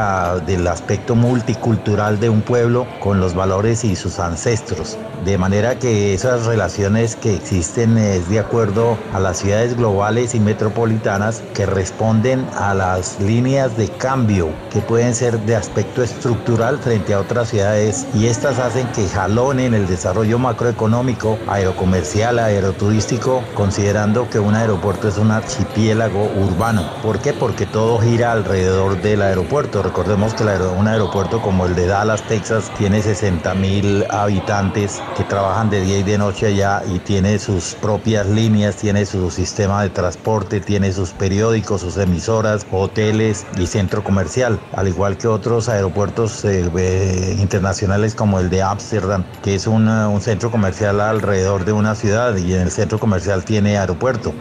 aspecto 0.67 1.15
multicultural 1.15 2.19
de 2.19 2.29
un 2.29 2.41
pueblo 2.41 2.82
con 2.99 3.19
los 3.19 3.33
valores 3.33 3.83
y 3.83 3.95
sus 3.95 4.19
ancestros. 4.19 4.97
De 5.25 5.37
manera 5.37 5.79
que 5.79 6.13
esas 6.13 6.45
relaciones 6.45 7.15
que 7.15 7.33
existen 7.33 7.97
es 7.97 8.29
de 8.29 8.39
acuerdo 8.39 8.97
a 9.13 9.19
las 9.19 9.37
ciudades 9.37 9.75
globales 9.75 10.35
y 10.35 10.39
metropolitanas 10.39 11.41
que 11.53 11.65
responden 11.65 12.45
a 12.55 12.73
las 12.73 13.19
líneas 13.19 13.75
de 13.77 13.89
cambio 13.89 14.49
que 14.71 14.81
pueden 14.81 15.15
ser 15.15 15.39
de 15.39 15.55
aspecto 15.55 16.03
estructural 16.03 16.79
frente 16.79 17.13
a 17.13 17.19
otras 17.19 17.49
ciudades 17.49 18.05
y 18.13 18.27
estas 18.27 18.59
hacen 18.59 18.87
que 18.87 19.07
jalonen 19.07 19.73
el 19.73 19.87
desarrollo 19.87 20.39
macroeconómico, 20.39 21.37
aerocomercial, 21.47 22.39
aeroturístico, 22.39 23.43
considerando 23.53 24.29
que 24.29 24.39
un 24.39 24.55
aeropuerto 24.55 25.07
es 25.07 25.17
un 25.17 25.31
archipiélago 25.31 26.31
urbano. 26.37 26.83
¿Por 27.01 27.19
qué? 27.19 27.33
Porque 27.33 27.65
todo 27.65 27.99
gira 27.99 28.31
alrededor 28.31 29.01
del 29.01 29.21
aeropuerto. 29.21 29.81
Recordemos 29.81 30.33
que 30.33 30.43
un 30.43 30.87
aeropuerto 30.87 31.41
como 31.41 31.65
el 31.65 31.75
de 31.75 31.87
Dallas, 31.87 32.21
Texas, 32.27 32.69
tiene 32.73 33.01
60 33.01 33.55
mil 33.55 34.05
habitantes 34.09 35.05
que 35.13 35.23
trabajan 35.25 35.69
de 35.69 35.81
día 35.81 35.99
y 35.99 36.03
de 36.03 36.17
noche 36.17 36.47
allá 36.47 36.81
y 36.85 36.99
tiene 36.99 37.39
sus 37.39 37.75
propias 37.75 38.27
líneas, 38.27 38.77
tiene 38.77 39.05
su 39.05 39.29
sistema 39.31 39.83
de 39.83 39.89
transporte, 39.91 40.59
tiene 40.61 40.91
sus 40.91 41.13
periódicos, 41.13 41.81
sus 41.81 41.97
emisoras, 41.97 42.65
hoteles 42.69 43.47
y 43.51 43.67
centro 43.67 44.03
comercial, 44.03 44.65
al 44.71 44.87
igual 44.87 45.17
que 45.17 45.27
otros 45.27 45.69
aeropuertos 45.69 46.43
eh, 46.45 46.69
eh, 46.77 47.35
internacionales 47.39 48.15
como 48.15 48.39
el 48.39 48.49
de 48.49 48.63
Ámsterdam, 48.63 49.29
que 49.41 49.55
es 49.55 49.67
un 49.67 50.21
centro 50.21 50.51
comercial 50.51 50.99
alrededor 51.01 51.65
de 51.65 51.73
una 51.73 51.95
ciudad 51.95 52.35
y 52.37 52.53
en 52.53 52.61
el 52.61 52.71
centro 52.71 52.99
comercial 52.99 53.45
tiene 53.45 53.77
aeropuerto. 53.77 54.37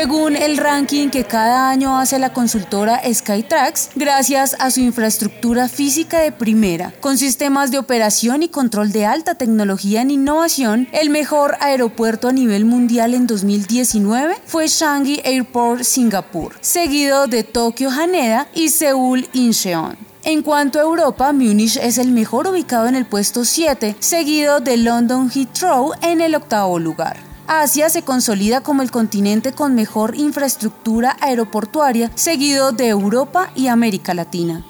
Según 0.00 0.34
el 0.34 0.56
ranking 0.56 1.10
que 1.10 1.24
cada 1.24 1.68
año 1.68 1.98
hace 1.98 2.18
la 2.18 2.32
consultora 2.32 3.02
Skytrax, 3.12 3.90
gracias 3.96 4.56
a 4.58 4.70
su 4.70 4.80
infraestructura 4.80 5.68
física 5.68 6.20
de 6.20 6.32
primera, 6.32 6.94
con 7.00 7.18
sistemas 7.18 7.70
de 7.70 7.76
operación 7.76 8.42
y 8.42 8.48
control 8.48 8.92
de 8.92 9.04
alta 9.04 9.34
tecnología 9.34 10.00
en 10.00 10.10
innovación, 10.10 10.88
el 10.92 11.10
mejor 11.10 11.58
aeropuerto 11.60 12.28
a 12.28 12.32
nivel 12.32 12.64
mundial 12.64 13.12
en 13.12 13.26
2019 13.26 14.36
fue 14.46 14.68
Changi 14.68 15.20
Airport 15.22 15.82
Singapur, 15.82 16.54
seguido 16.62 17.26
de 17.26 17.44
Tokio 17.44 17.90
Haneda 17.90 18.48
y 18.54 18.70
Seúl 18.70 19.28
Incheon. 19.34 19.98
En 20.24 20.40
cuanto 20.40 20.78
a 20.78 20.82
Europa, 20.82 21.30
Múnich 21.34 21.76
es 21.76 21.98
el 21.98 22.10
mejor 22.10 22.46
ubicado 22.46 22.88
en 22.88 22.94
el 22.94 23.04
puesto 23.04 23.44
7, 23.44 23.96
seguido 24.00 24.60
de 24.60 24.78
London 24.78 25.30
Heathrow 25.30 25.92
en 26.00 26.22
el 26.22 26.34
octavo 26.36 26.78
lugar. 26.78 27.29
Asia 27.52 27.90
se 27.90 28.02
consolida 28.02 28.60
como 28.60 28.80
el 28.82 28.92
continente 28.92 29.52
con 29.52 29.74
mejor 29.74 30.14
infraestructura 30.14 31.16
aeroportuaria, 31.20 32.12
seguido 32.14 32.70
de 32.70 32.86
Europa 32.86 33.50
y 33.56 33.66
América 33.66 34.14
Latina. 34.14 34.64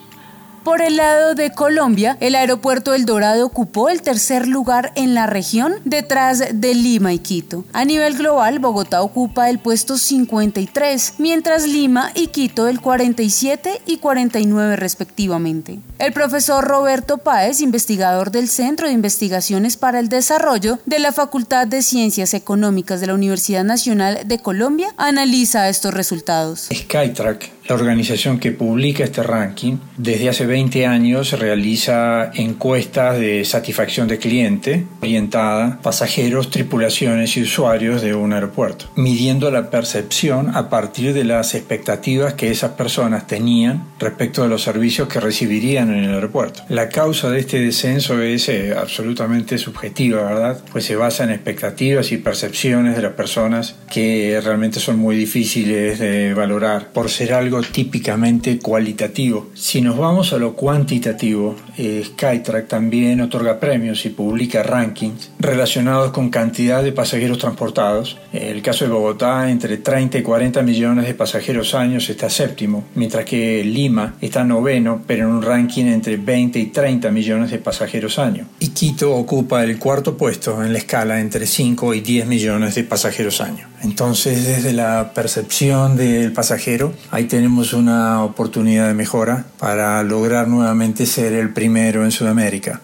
Por 0.64 0.82
el 0.82 0.96
lado 0.96 1.34
de 1.34 1.52
Colombia, 1.52 2.18
el 2.20 2.34
aeropuerto 2.34 2.92
El 2.92 3.06
Dorado 3.06 3.46
ocupó 3.46 3.88
el 3.88 4.02
tercer 4.02 4.46
lugar 4.46 4.92
en 4.94 5.14
la 5.14 5.26
región 5.26 5.72
detrás 5.86 6.44
de 6.52 6.74
Lima 6.74 7.14
y 7.14 7.18
Quito. 7.18 7.64
A 7.72 7.86
nivel 7.86 8.18
global, 8.18 8.58
Bogotá 8.58 9.00
ocupa 9.00 9.48
el 9.48 9.58
puesto 9.58 9.96
53, 9.96 11.14
mientras 11.16 11.66
Lima 11.66 12.12
y 12.14 12.26
Quito 12.26 12.68
el 12.68 12.80
47 12.80 13.80
y 13.86 13.96
49 13.96 14.76
respectivamente. 14.76 15.78
El 15.98 16.12
profesor 16.12 16.62
Roberto 16.62 17.18
Páez, 17.18 17.62
investigador 17.62 18.30
del 18.30 18.48
Centro 18.48 18.86
de 18.86 18.92
Investigaciones 18.92 19.78
para 19.78 19.98
el 19.98 20.10
Desarrollo 20.10 20.78
de 20.84 20.98
la 20.98 21.12
Facultad 21.12 21.66
de 21.68 21.80
Ciencias 21.80 22.34
Económicas 22.34 23.00
de 23.00 23.06
la 23.06 23.14
Universidad 23.14 23.64
Nacional 23.64 24.20
de 24.26 24.38
Colombia, 24.38 24.92
analiza 24.98 25.70
estos 25.70 25.94
resultados. 25.94 26.68
Skytrack 26.70 27.60
la 27.70 27.76
organización 27.76 28.40
que 28.40 28.50
publica 28.50 29.04
este 29.04 29.22
ranking, 29.22 29.76
desde 29.96 30.28
hace 30.28 30.44
20 30.50 30.84
años 30.84 31.38
realiza 31.38 32.32
encuestas 32.34 33.18
de 33.18 33.44
satisfacción 33.44 34.08
de 34.08 34.18
cliente 34.18 34.84
orientada 35.00 35.66
a 35.66 35.80
pasajeros, 35.80 36.50
tripulaciones 36.50 37.36
y 37.36 37.42
usuarios 37.42 38.02
de 38.02 38.14
un 38.14 38.32
aeropuerto, 38.32 38.90
midiendo 38.96 39.50
la 39.50 39.70
percepción 39.70 40.54
a 40.56 40.68
partir 40.68 41.14
de 41.14 41.24
las 41.24 41.54
expectativas 41.54 42.34
que 42.34 42.50
esas 42.50 42.72
personas 42.72 43.28
tenían 43.28 43.84
respecto 44.00 44.42
de 44.42 44.48
los 44.48 44.62
servicios 44.62 45.08
que 45.08 45.20
recibirían 45.20 45.94
en 45.94 46.04
el 46.04 46.14
aeropuerto. 46.14 46.62
La 46.68 46.88
causa 46.88 47.30
de 47.30 47.38
este 47.38 47.60
descenso 47.60 48.20
es 48.20 48.48
eh, 48.48 48.74
absolutamente 48.76 49.56
subjetiva, 49.56 50.24
¿verdad? 50.24 50.60
Pues 50.72 50.84
se 50.84 50.96
basa 50.96 51.22
en 51.24 51.30
expectativas 51.30 52.10
y 52.10 52.16
percepciones 52.16 52.96
de 52.96 53.02
las 53.02 53.12
personas 53.12 53.76
que 53.88 54.40
realmente 54.42 54.80
son 54.80 54.98
muy 54.98 55.16
difíciles 55.16 56.00
de 56.00 56.34
valorar 56.34 56.92
por 56.92 57.08
ser 57.08 57.34
algo 57.34 57.62
típicamente 57.62 58.58
cualitativo. 58.58 59.50
Si 59.54 59.80
nos 59.80 59.96
vamos 59.96 60.32
a 60.32 60.39
lo 60.40 60.54
cuantitativo, 60.54 61.54
eh, 61.76 62.02
Skytrack 62.04 62.66
también 62.66 63.20
otorga 63.20 63.60
premios 63.60 64.04
y 64.06 64.10
publica 64.10 64.62
rankings 64.62 65.30
relacionados 65.38 66.10
con 66.10 66.30
cantidad 66.30 66.82
de 66.82 66.92
pasajeros 66.92 67.38
transportados. 67.38 68.18
En 68.32 68.56
el 68.56 68.62
caso 68.62 68.84
de 68.84 68.90
Bogotá, 68.90 69.50
entre 69.50 69.76
30 69.78 70.18
y 70.18 70.22
40 70.22 70.62
millones 70.62 71.06
de 71.06 71.14
pasajeros 71.14 71.74
años 71.74 72.08
está 72.10 72.28
séptimo, 72.28 72.84
mientras 72.94 73.24
que 73.24 73.62
Lima 73.64 74.14
está 74.20 74.42
noveno, 74.44 75.02
pero 75.06 75.28
en 75.28 75.34
un 75.34 75.42
ranking 75.42 75.84
entre 75.84 76.16
20 76.16 76.58
y 76.58 76.66
30 76.66 77.10
millones 77.10 77.50
de 77.50 77.58
pasajeros 77.58 78.18
año. 78.18 78.46
Y 78.58 78.68
Quito 78.68 79.14
ocupa 79.14 79.62
el 79.62 79.78
cuarto 79.78 80.16
puesto 80.16 80.64
en 80.64 80.72
la 80.72 80.78
escala 80.78 81.20
entre 81.20 81.46
5 81.46 81.94
y 81.94 82.00
10 82.00 82.26
millones 82.26 82.74
de 82.74 82.84
pasajeros 82.84 83.40
año. 83.40 83.68
Entonces, 83.82 84.46
desde 84.46 84.72
la 84.72 85.12
percepción 85.14 85.96
del 85.96 86.32
pasajero, 86.32 86.92
ahí 87.10 87.24
tenemos 87.24 87.72
una 87.72 88.24
oportunidad 88.24 88.88
de 88.88 88.94
mejora 88.94 89.46
para 89.58 90.02
lograr 90.02 90.29
nuevamente 90.46 91.06
ser 91.06 91.32
el 91.32 91.52
primero 91.52 92.04
en 92.04 92.10
Sudamérica. 92.10 92.80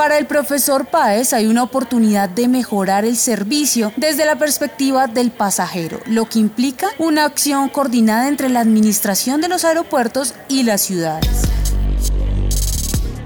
Para 0.00 0.16
el 0.16 0.24
profesor 0.24 0.86
Páez 0.86 1.34
hay 1.34 1.46
una 1.46 1.62
oportunidad 1.62 2.30
de 2.30 2.48
mejorar 2.48 3.04
el 3.04 3.18
servicio 3.18 3.92
desde 3.98 4.24
la 4.24 4.36
perspectiva 4.36 5.06
del 5.06 5.30
pasajero, 5.30 6.00
lo 6.06 6.24
que 6.24 6.38
implica 6.38 6.88
una 6.98 7.26
acción 7.26 7.68
coordinada 7.68 8.28
entre 8.28 8.48
la 8.48 8.60
administración 8.60 9.42
de 9.42 9.48
los 9.48 9.66
aeropuertos 9.66 10.34
y 10.48 10.62
las 10.62 10.80
ciudades. 10.80 11.59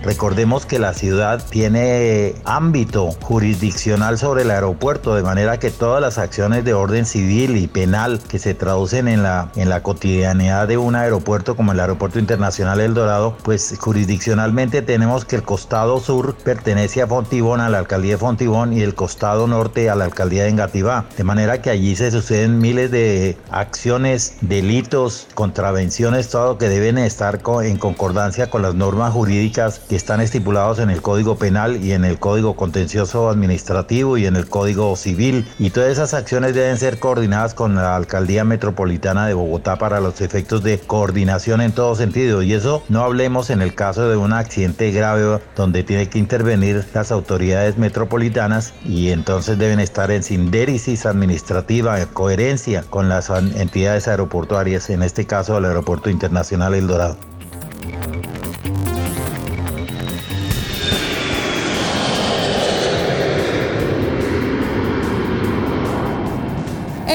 Recordemos 0.05 0.67
que 0.67 0.79
la 0.79 0.93
ciudad 0.93 1.43
tiene 1.49 2.35
ámbito 2.45 3.13
jurisdiccional 3.23 4.19
sobre 4.19 4.43
el 4.43 4.51
aeropuerto, 4.51 5.15
de 5.15 5.23
manera 5.23 5.59
que 5.59 5.71
todas 5.71 6.03
las 6.03 6.19
acciones 6.19 6.63
de 6.63 6.75
orden 6.75 7.07
civil 7.07 7.57
y 7.57 7.69
penal 7.69 8.21
que 8.21 8.39
se 8.39 8.53
traducen 8.53 9.09
en 9.09 9.23
la, 9.23 9.51
en 9.57 9.71
la 9.71 9.83
cotidianidad 9.83 10.69
de 10.69 10.77
un 10.77 10.95
aeropuerto 10.95 11.57
como 11.57 11.73
el 11.73 11.81
Aeropuerto 11.81 12.19
Internacional 12.19 12.81
El 12.81 12.93
Dorado, 12.93 13.39
pues 13.43 13.77
jurisdiccionalmente 13.81 14.83
tenemos 14.83 15.25
que 15.25 15.37
el 15.37 15.43
costado 15.43 15.99
sur 16.01 16.37
pertenece 16.37 17.01
a 17.01 17.07
Fontibón, 17.07 17.63
a 17.63 17.71
la 17.71 17.79
alcaldía 17.79 18.13
de 18.13 18.19
Fontibón, 18.19 18.75
y 18.75 18.83
el 18.83 18.95
costado 18.95 19.47
norte 19.47 19.89
a 19.89 19.95
la 19.95 20.05
alcaldía 20.05 20.43
de 20.43 20.51
Engativá. 20.51 21.07
De 21.17 21.25
manera 21.25 21.63
que 21.63 21.71
allí 21.71 21.97
se 21.97 22.11
suceden 22.11 22.59
miles 22.59 22.91
de 22.91 23.39
acciones, 23.51 24.37
delitos, 24.43 25.29
contravenciones, 25.33 26.29
todo 26.29 26.59
que 26.59 26.69
deben 26.69 26.99
estar 26.99 27.41
en 27.63 27.79
concordancia 27.79 28.51
con 28.51 28.61
las 28.61 28.75
normas 28.75 29.11
jurídicas 29.15 29.81
están 29.95 30.21
estipulados 30.21 30.79
en 30.79 30.91
el 30.91 31.03
Código 31.03 31.37
Penal 31.37 31.83
y 31.83 31.93
en 31.93 32.05
el 32.05 32.19
Código 32.19 32.57
Contencioso 32.57 33.29
Administrativo 33.29 34.17
y 34.19 34.27
en 34.27 34.37
el 34.37 34.49
Código 34.49 34.95
Civil. 34.97 35.47
Y 35.59 35.71
todas 35.71 35.91
esas 35.91 36.15
acciones 36.15 36.55
deben 36.55 36.79
ser 36.79 36.99
coordinadas 36.99 37.55
con 37.55 37.75
la 37.75 37.97
Alcaldía 37.97 38.45
Metropolitana 38.45 39.27
de 39.27 39.35
Bogotá 39.35 39.77
para 39.77 40.01
los 40.01 40.21
efectos 40.21 40.63
de 40.63 40.79
coordinación 40.79 41.61
en 41.61 41.73
todo 41.73 41.95
sentido. 41.95 42.43
Y 42.43 42.53
eso 42.53 42.83
no 42.89 43.03
hablemos 43.03 43.51
en 43.51 43.63
el 43.63 43.75
caso 43.75 44.09
de 44.09 44.17
un 44.17 44.33
accidente 44.33 44.91
grave 44.91 45.41
donde 45.57 45.83
tiene 45.83 46.09
que 46.09 46.19
intervenir 46.19 46.85
las 46.93 47.13
autoridades 47.13 47.79
metropolitanas 47.79 48.75
y 48.85 49.11
entonces 49.11 49.59
deben 49.59 49.81
estar 49.81 50.11
en 50.11 50.23
sindérisis 50.23 51.07
administrativa, 51.07 52.01
en 52.01 52.09
coherencia 52.09 52.85
con 52.89 53.09
las 53.09 53.31
entidades 53.31 54.09
aeroportuarias, 54.09 54.91
en 54.91 55.03
este 55.03 55.27
caso 55.27 55.59
el 55.59 55.65
Aeropuerto 55.65 56.11
Internacional 56.11 56.75
El 56.75 56.87
Dorado. 56.87 57.17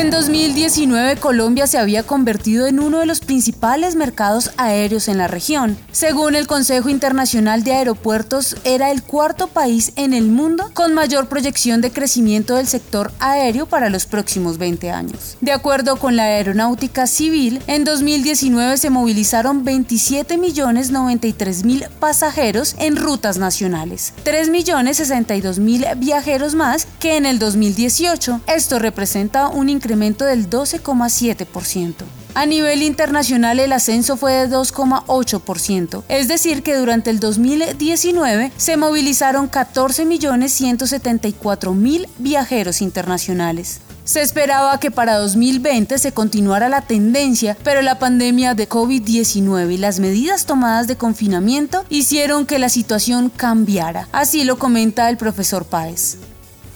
En 0.09 0.15
2019, 0.29 1.15
Colombia 1.15 1.65
se 1.65 1.79
había 1.79 2.03
convertido 2.03 2.67
en 2.67 2.79
uno 2.79 2.99
de 2.99 3.07
los 3.07 3.19
principales 3.19 3.95
mercados 3.95 4.51
aéreos 4.57 5.07
en 5.07 5.17
la 5.17 5.27
región. 5.27 5.75
Según 5.91 6.35
el 6.35 6.45
Consejo 6.45 6.89
Internacional 6.89 7.63
de 7.63 7.73
Aeropuertos, 7.73 8.55
era 8.63 8.91
el 8.91 9.01
cuarto 9.01 9.47
país 9.47 9.91
en 9.95 10.13
el 10.13 10.25
mundo 10.25 10.69
con 10.75 10.93
mayor 10.93 11.29
proyección 11.29 11.81
de 11.81 11.91
crecimiento 11.91 12.57
del 12.57 12.67
sector 12.67 13.11
aéreo 13.17 13.65
para 13.65 13.89
los 13.89 14.05
próximos 14.05 14.59
20 14.59 14.91
años. 14.91 15.35
De 15.41 15.51
acuerdo 15.51 15.95
con 15.95 16.15
la 16.15 16.25
Aeronáutica 16.25 17.07
Civil, 17.07 17.59
en 17.65 17.83
2019 17.83 18.77
se 18.77 18.91
movilizaron 18.91 19.65
27.093.000 19.65 21.89
pasajeros 21.99 22.75
en 22.77 22.97
rutas 22.97 23.39
nacionales, 23.39 24.13
3.062.000 24.25 25.97
viajeros 25.97 26.53
más 26.53 26.87
que 26.99 27.17
en 27.17 27.25
el 27.25 27.39
2018. 27.39 28.41
Esto 28.45 28.77
representa 28.77 29.47
un 29.47 29.69
incremento 29.69 30.18
del 30.25 30.49
12,7%. 30.49 31.93
A 32.35 32.45
nivel 32.45 32.83
internacional 32.83 33.59
el 33.59 33.73
ascenso 33.73 34.15
fue 34.15 34.33
de 34.33 34.55
2,8%, 34.55 36.03
es 36.07 36.27
decir 36.27 36.61
que 36.61 36.75
durante 36.75 37.09
el 37.09 37.19
2019 37.19 38.51
se 38.55 38.77
movilizaron 38.77 39.49
14.174.000 39.49 42.07
viajeros 42.19 42.81
internacionales. 42.81 43.81
Se 44.09 44.21
esperaba 44.21 44.79
que 44.79 44.89
para 44.89 45.17
2020 45.17 45.99
se 45.99 46.11
continuara 46.11 46.67
la 46.69 46.81
tendencia, 46.81 47.55
pero 47.63 47.83
la 47.83 47.99
pandemia 47.99 48.55
de 48.55 48.67
COVID-19 48.67 49.73
y 49.73 49.77
las 49.77 49.99
medidas 49.99 50.45
tomadas 50.45 50.87
de 50.87 50.97
confinamiento 50.97 51.85
hicieron 51.89 52.47
que 52.47 52.57
la 52.57 52.69
situación 52.69 53.29
cambiara. 53.29 54.07
Así 54.11 54.45
lo 54.45 54.57
comenta 54.57 55.09
el 55.09 55.17
profesor 55.17 55.65
Páez. 55.65 56.17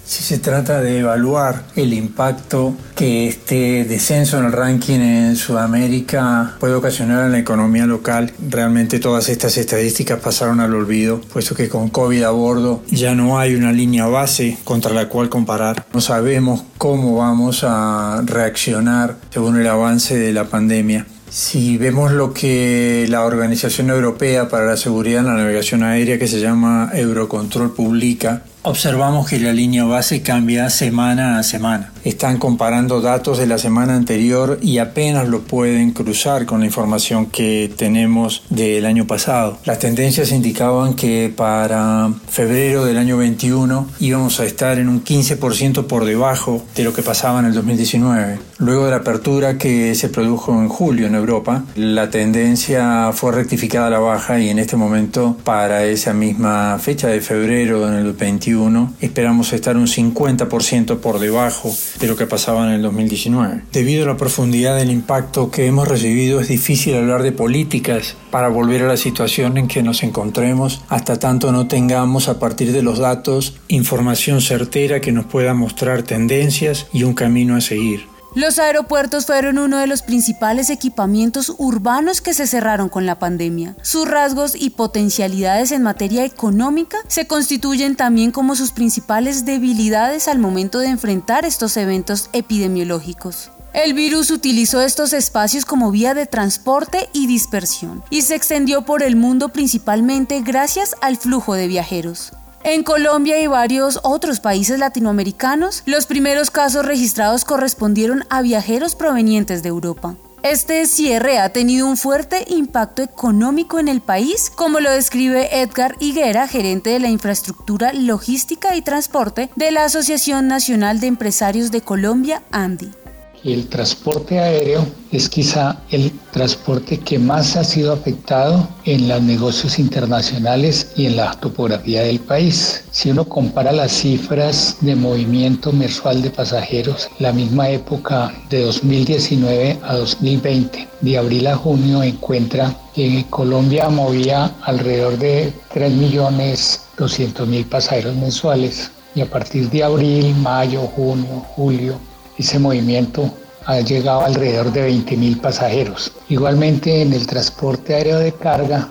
Si 0.05 0.22
se 0.22 0.38
trata 0.38 0.81
de 0.81 1.00
evaluar 1.00 1.63
el 1.77 1.93
impacto 1.93 2.75
que 2.93 3.29
este 3.29 3.86
descenso 3.86 4.38
en 4.38 4.45
el 4.45 4.51
ranking 4.51 5.00
en 5.00 5.36
Sudamérica 5.38 6.55
puede 6.60 6.74
ocasionar 6.75 7.25
en 7.25 7.31
la 7.31 7.39
economía 7.39 7.86
local, 7.86 8.33
realmente 8.50 9.00
todas 9.00 9.29
estas 9.29 9.57
estadísticas 9.57 10.19
pasaron 10.19 10.60
al 10.60 10.75
olvido, 10.75 11.22
puesto 11.22 11.55
que 11.55 11.69
con 11.69 11.89
COVID 11.89 12.24
a 12.24 12.31
bordo 12.31 12.83
ya 12.91 13.15
no 13.15 13.39
hay 13.39 13.55
una 13.55 13.72
línea 13.72 14.05
base 14.07 14.57
contra 14.65 14.93
la 14.93 15.07
cual 15.07 15.29
comparar. 15.29 15.86
No 15.93 16.01
sabemos 16.01 16.65
cómo 16.77 17.15
vamos 17.15 17.63
a 17.63 18.22
reaccionar 18.25 19.15
según 19.29 19.57
el 19.57 19.67
avance 19.67 20.17
de 20.17 20.33
la 20.33 20.45
pandemia. 20.45 21.07
Si 21.29 21.77
vemos 21.77 22.12
lo 22.12 22.33
que 22.33 23.07
la 23.10 23.24
Organización 23.24 23.89
Europea 23.89 24.50
para 24.50 24.65
la 24.65 24.77
Seguridad 24.77 25.22
en 25.22 25.27
la 25.27 25.33
Navegación 25.33 25.81
Aérea, 25.81 26.19
que 26.19 26.27
se 26.27 26.39
llama 26.39 26.91
Eurocontrol, 26.93 27.74
publica, 27.74 28.43
observamos 28.63 29.29
que 29.29 29.39
la 29.39 29.53
línea 29.53 29.86
base 29.86 30.22
cambia 30.22 30.70
semana 30.70 31.38
a 31.38 31.43
semana. 31.43 31.92
Están 32.03 32.38
comparando 32.38 33.00
datos 33.00 33.38
de 33.38 33.48
la 33.48 33.57
semana 33.57 33.95
anterior 33.95 34.60
y 34.62 34.79
apenas 34.79 35.29
lo 35.29 35.41
pueden 35.41 35.91
cruzar 35.91 36.45
con 36.45 36.60
la 36.60 36.65
información 36.65 37.27
que 37.27 37.72
tenemos 37.77 38.43
del 38.50 38.86
año 38.86 39.07
pasado. 39.07 39.57
Las 39.63 39.79
tendencias 39.79 40.31
indicaban 40.31 40.95
que 40.95 41.33
para 41.33 42.12
febrero 42.27 42.83
del 42.83 42.98
año 42.98 43.17
21 43.17 43.88
íbamos 44.01 44.39
a 44.41 44.45
estar 44.45 44.79
en 44.79 44.89
un 44.89 45.03
15% 45.03 45.86
por 45.86 46.03
debajo 46.03 46.62
de 46.75 46.83
lo 46.83 46.93
que 46.93 47.03
pasaba 47.03 47.39
en 47.39 47.45
el 47.45 47.53
2019. 47.53 48.39
Luego 48.57 48.86
de 48.86 48.91
la 48.91 48.98
apertura 48.98 49.57
que 49.57 49.95
se 49.95 50.10
produjo 50.10 50.53
en 50.53 50.69
julio 50.69 51.07
en 51.07 51.15
Europa, 51.15 51.63
la 51.75 52.10
tendencia 52.10 53.12
fue 53.13 53.31
rectificada 53.31 53.88
a 53.88 53.89
la 53.89 54.00
baja 54.00 54.39
y 54.39 54.50
en 54.50 54.60
este 54.60 54.75
momento 54.75 55.38
para 55.43 55.86
esa 55.86 56.13
misma 56.13 56.77
fecha 56.79 57.07
de 57.07 57.22
febrero 57.22 57.88
en 57.88 57.95
el 57.95 58.13
21 58.13 58.93
esperamos 59.00 59.53
estar 59.53 59.77
un 59.77 59.88
50% 59.88 61.00
por 61.00 61.19
debajo 61.19 61.74
de 62.00 62.07
lo 62.07 62.15
que 62.15 62.27
pasaba 62.27 62.65
en 62.67 62.73
el 62.73 62.81
2019. 62.81 63.62
Debido 63.71 64.03
a 64.03 64.07
la 64.07 64.17
profundidad 64.17 64.77
del 64.77 64.91
impacto 64.91 65.51
que 65.51 65.65
hemos 65.65 65.88
recibido, 65.88 66.39
es 66.39 66.47
difícil 66.47 66.95
hablar 66.95 67.23
de 67.23 67.31
políticas 67.31 68.15
para 68.31 68.47
volver 68.47 68.83
a 68.83 68.88
la 68.88 68.97
situación 68.97 69.57
en 69.57 69.67
que 69.67 69.83
nos 69.83 70.03
encontremos 70.03 70.81
hasta 70.89 71.19
tanto 71.19 71.51
no 71.51 71.67
tengamos 71.67 72.27
a 72.27 72.39
partir 72.39 72.71
de 72.71 72.83
los 72.83 73.00
datos 73.00 73.55
información 73.67 74.41
certera 74.41 75.01
que 75.01 75.12
nos 75.12 75.25
pueda 75.25 75.53
mostrar 75.53 76.03
tendencias 76.03 76.88
y 76.93 77.03
un 77.03 77.13
camino 77.13 77.55
a 77.55 77.62
seguir. 77.62 78.12
Los 78.35 78.57
aeropuertos 78.57 79.27
fueron 79.27 79.59
uno 79.59 79.77
de 79.77 79.85
los 79.85 80.01
principales 80.01 80.71
equipamientos 80.71 81.53
urbanos 81.59 82.19
que 82.19 82.33
se 82.33 82.47
cerraron 82.47 82.89
con 82.89 83.05
la 83.05 83.19
pandemia. 83.19 83.75
Sus 83.83 84.07
rasgos 84.07 84.55
y 84.55 84.71
potencialidades 84.71 85.71
en 85.71 85.83
materia 85.83 86.25
económica 86.25 86.97
se 87.07 87.27
constituyen 87.27 87.95
también 87.95 88.31
como 88.31 88.55
sus 88.55 88.71
principales 88.71 89.45
debilidades 89.45 90.27
al 90.27 90.39
momento 90.39 90.79
de 90.79 90.87
enfrentar 90.87 91.45
estos 91.45 91.77
eventos 91.77 92.31
epidemiológicos. 92.33 93.51
El 93.71 93.93
virus 93.93 94.31
utilizó 94.31 94.81
estos 94.81 95.13
espacios 95.13 95.65
como 95.65 95.91
vía 95.91 96.15
de 96.15 96.25
transporte 96.25 97.09
y 97.13 97.27
dispersión 97.27 98.03
y 98.09 98.24
se 98.24 98.35
extendió 98.35 98.83
por 98.83 99.03
el 99.03 99.15
mundo 99.15 99.50
principalmente 99.50 100.41
gracias 100.41 100.96
al 101.01 101.17
flujo 101.17 101.53
de 101.53 101.67
viajeros. 101.67 102.33
En 102.65 102.83
Colombia 102.83 103.41
y 103.41 103.47
varios 103.47 103.99
otros 104.03 104.39
países 104.39 104.79
latinoamericanos, 104.79 105.83
los 105.85 106.05
primeros 106.05 106.49
casos 106.49 106.85
registrados 106.85 107.43
correspondieron 107.43 108.23
a 108.29 108.41
viajeros 108.41 108.95
provenientes 108.95 109.63
de 109.63 109.69
Europa. 109.69 110.15
Este 110.43 110.85
cierre 110.85 111.39
ha 111.39 111.49
tenido 111.49 111.87
un 111.87 111.97
fuerte 111.97 112.45
impacto 112.47 113.01
económico 113.01 113.79
en 113.79 113.89
el 113.89 113.99
país, 113.99 114.49
como 114.49 114.79
lo 114.79 114.91
describe 114.91 115.61
Edgar 115.61 115.97
Higuera, 115.99 116.47
gerente 116.47 116.91
de 116.91 116.99
la 116.99 117.09
infraestructura 117.09 117.91
logística 117.91 118.77
y 118.77 118.81
transporte 118.81 119.49
de 119.57 119.71
la 119.71 119.83
Asociación 119.83 120.47
Nacional 120.47 121.01
de 121.01 121.07
Empresarios 121.07 121.69
de 121.69 121.81
Colombia, 121.81 122.43
ANDI 122.51 123.02
el 123.44 123.68
transporte 123.68 124.40
aéreo 124.40 124.86
es 125.12 125.27
quizá 125.27 125.77
el 125.92 126.12
transporte 126.32 126.98
que 127.00 127.20
más 127.20 127.58
ha 127.58 127.64
sido 127.64 127.92
afectado 127.94 128.68
en 128.86 129.08
los 129.08 129.22
negocios 129.22 129.77
internacionales 129.79 130.92
y 130.96 131.06
en 131.08 131.18
la 131.18 131.32
topografía 131.34 132.03
del 132.03 132.20
país. 132.22 132.86
Si 132.92 133.12
uno 133.12 133.25
compara 133.25 133.72
las 133.72 133.92
cifras 133.92 134.77
de 134.82 134.96
movimiento 134.96 135.72
mensual 135.74 136.22
de 136.22 136.29
pasajeros, 136.29 137.10
la 137.20 137.34
misma 137.34 137.70
época 137.70 138.34
de 138.50 138.62
2019 138.64 139.79
a 139.84 139.96
2020, 139.96 140.88
de 141.01 141.18
abril 141.18 141.48
a 141.48 141.58
junio, 141.58 142.01
encuentra 142.01 142.74
que 142.96 143.25
Colombia 143.29 143.90
movía 143.90 144.56
alrededor 144.64 145.18
de 145.18 145.51
3.200.000 145.74 147.68
pasajeros 147.68 148.16
mensuales 148.16 148.90
y 149.16 149.22
a 149.22 149.29
partir 149.29 149.70
de 149.70 149.84
abril, 149.84 150.34
mayo, 150.38 150.82
junio, 150.82 151.46
julio, 151.56 152.00
ese 152.37 152.59
movimiento 152.59 153.31
ha 153.65 153.79
llegado 153.79 154.22
alrededor 154.22 154.72
de 154.72 154.89
20.000 154.89 155.39
pasajeros. 155.39 156.11
Igualmente 156.29 157.01
en 157.01 157.13
el 157.13 157.25
transporte 157.27 157.96
aéreo 157.96 158.19
de 158.19 158.33
carga, 158.33 158.89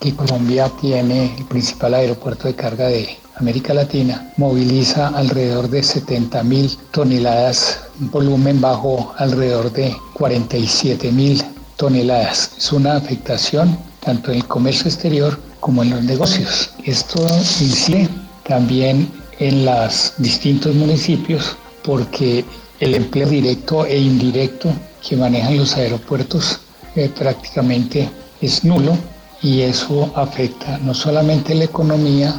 que 0.00 0.14
Colombia 0.14 0.70
tiene 0.80 1.34
el 1.36 1.44
principal 1.44 1.94
aeropuerto 1.94 2.48
de 2.48 2.54
carga 2.54 2.88
de 2.88 3.08
América 3.36 3.72
Latina, 3.72 4.32
moviliza 4.36 5.08
alrededor 5.08 5.68
de 5.70 5.80
70.000 5.80 6.76
toneladas, 6.90 7.80
un 8.00 8.10
volumen 8.10 8.60
bajo 8.60 9.14
alrededor 9.16 9.72
de 9.72 9.92
47.000 10.14 11.44
toneladas. 11.76 12.52
Es 12.58 12.72
una 12.72 12.96
afectación 12.96 13.78
tanto 14.00 14.30
en 14.30 14.38
el 14.38 14.46
comercio 14.46 14.88
exterior 14.88 15.38
como 15.60 15.82
en 15.82 15.90
los 15.90 16.02
negocios. 16.02 16.70
Esto 16.84 17.24
incide 17.60 18.08
también 18.42 19.10
en 19.38 19.64
los 19.64 20.14
distintos 20.18 20.74
municipios 20.74 21.56
porque 21.82 22.44
el 22.82 22.96
empleo 22.96 23.28
directo 23.28 23.86
e 23.86 23.96
indirecto 23.96 24.68
que 25.06 25.16
manejan 25.16 25.56
los 25.56 25.76
aeropuertos 25.76 26.58
eh, 26.96 27.08
prácticamente 27.16 28.10
es 28.40 28.64
nulo 28.64 28.98
y 29.40 29.60
eso 29.60 30.10
afecta 30.16 30.78
no 30.78 30.92
solamente 30.92 31.54
la 31.54 31.62
economía 31.62 32.34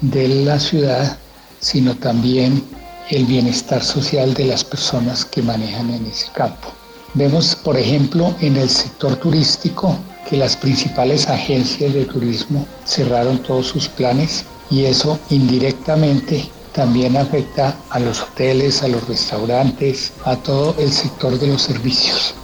de 0.00 0.28
la 0.44 0.60
ciudad, 0.60 1.18
sino 1.58 1.96
también 1.96 2.62
el 3.10 3.24
bienestar 3.24 3.82
social 3.82 4.34
de 4.34 4.44
las 4.44 4.62
personas 4.62 5.24
que 5.24 5.42
manejan 5.42 5.90
en 5.90 6.06
ese 6.06 6.28
campo. 6.32 6.68
Vemos, 7.14 7.56
por 7.56 7.76
ejemplo, 7.76 8.32
en 8.40 8.56
el 8.56 8.70
sector 8.70 9.16
turístico 9.16 9.98
que 10.30 10.36
las 10.36 10.56
principales 10.56 11.28
agencias 11.28 11.92
de 11.92 12.04
turismo 12.04 12.64
cerraron 12.84 13.42
todos 13.42 13.66
sus 13.66 13.88
planes 13.88 14.44
y 14.70 14.84
eso 14.84 15.18
indirectamente 15.30 16.48
también 16.78 17.16
afecta 17.16 17.74
a 17.90 17.98
los 17.98 18.22
hoteles, 18.22 18.84
a 18.84 18.88
los 18.88 19.08
restaurantes, 19.08 20.12
a 20.24 20.36
todo 20.36 20.76
el 20.78 20.92
sector 20.92 21.36
de 21.36 21.48
los 21.48 21.62
servicios. 21.62 22.36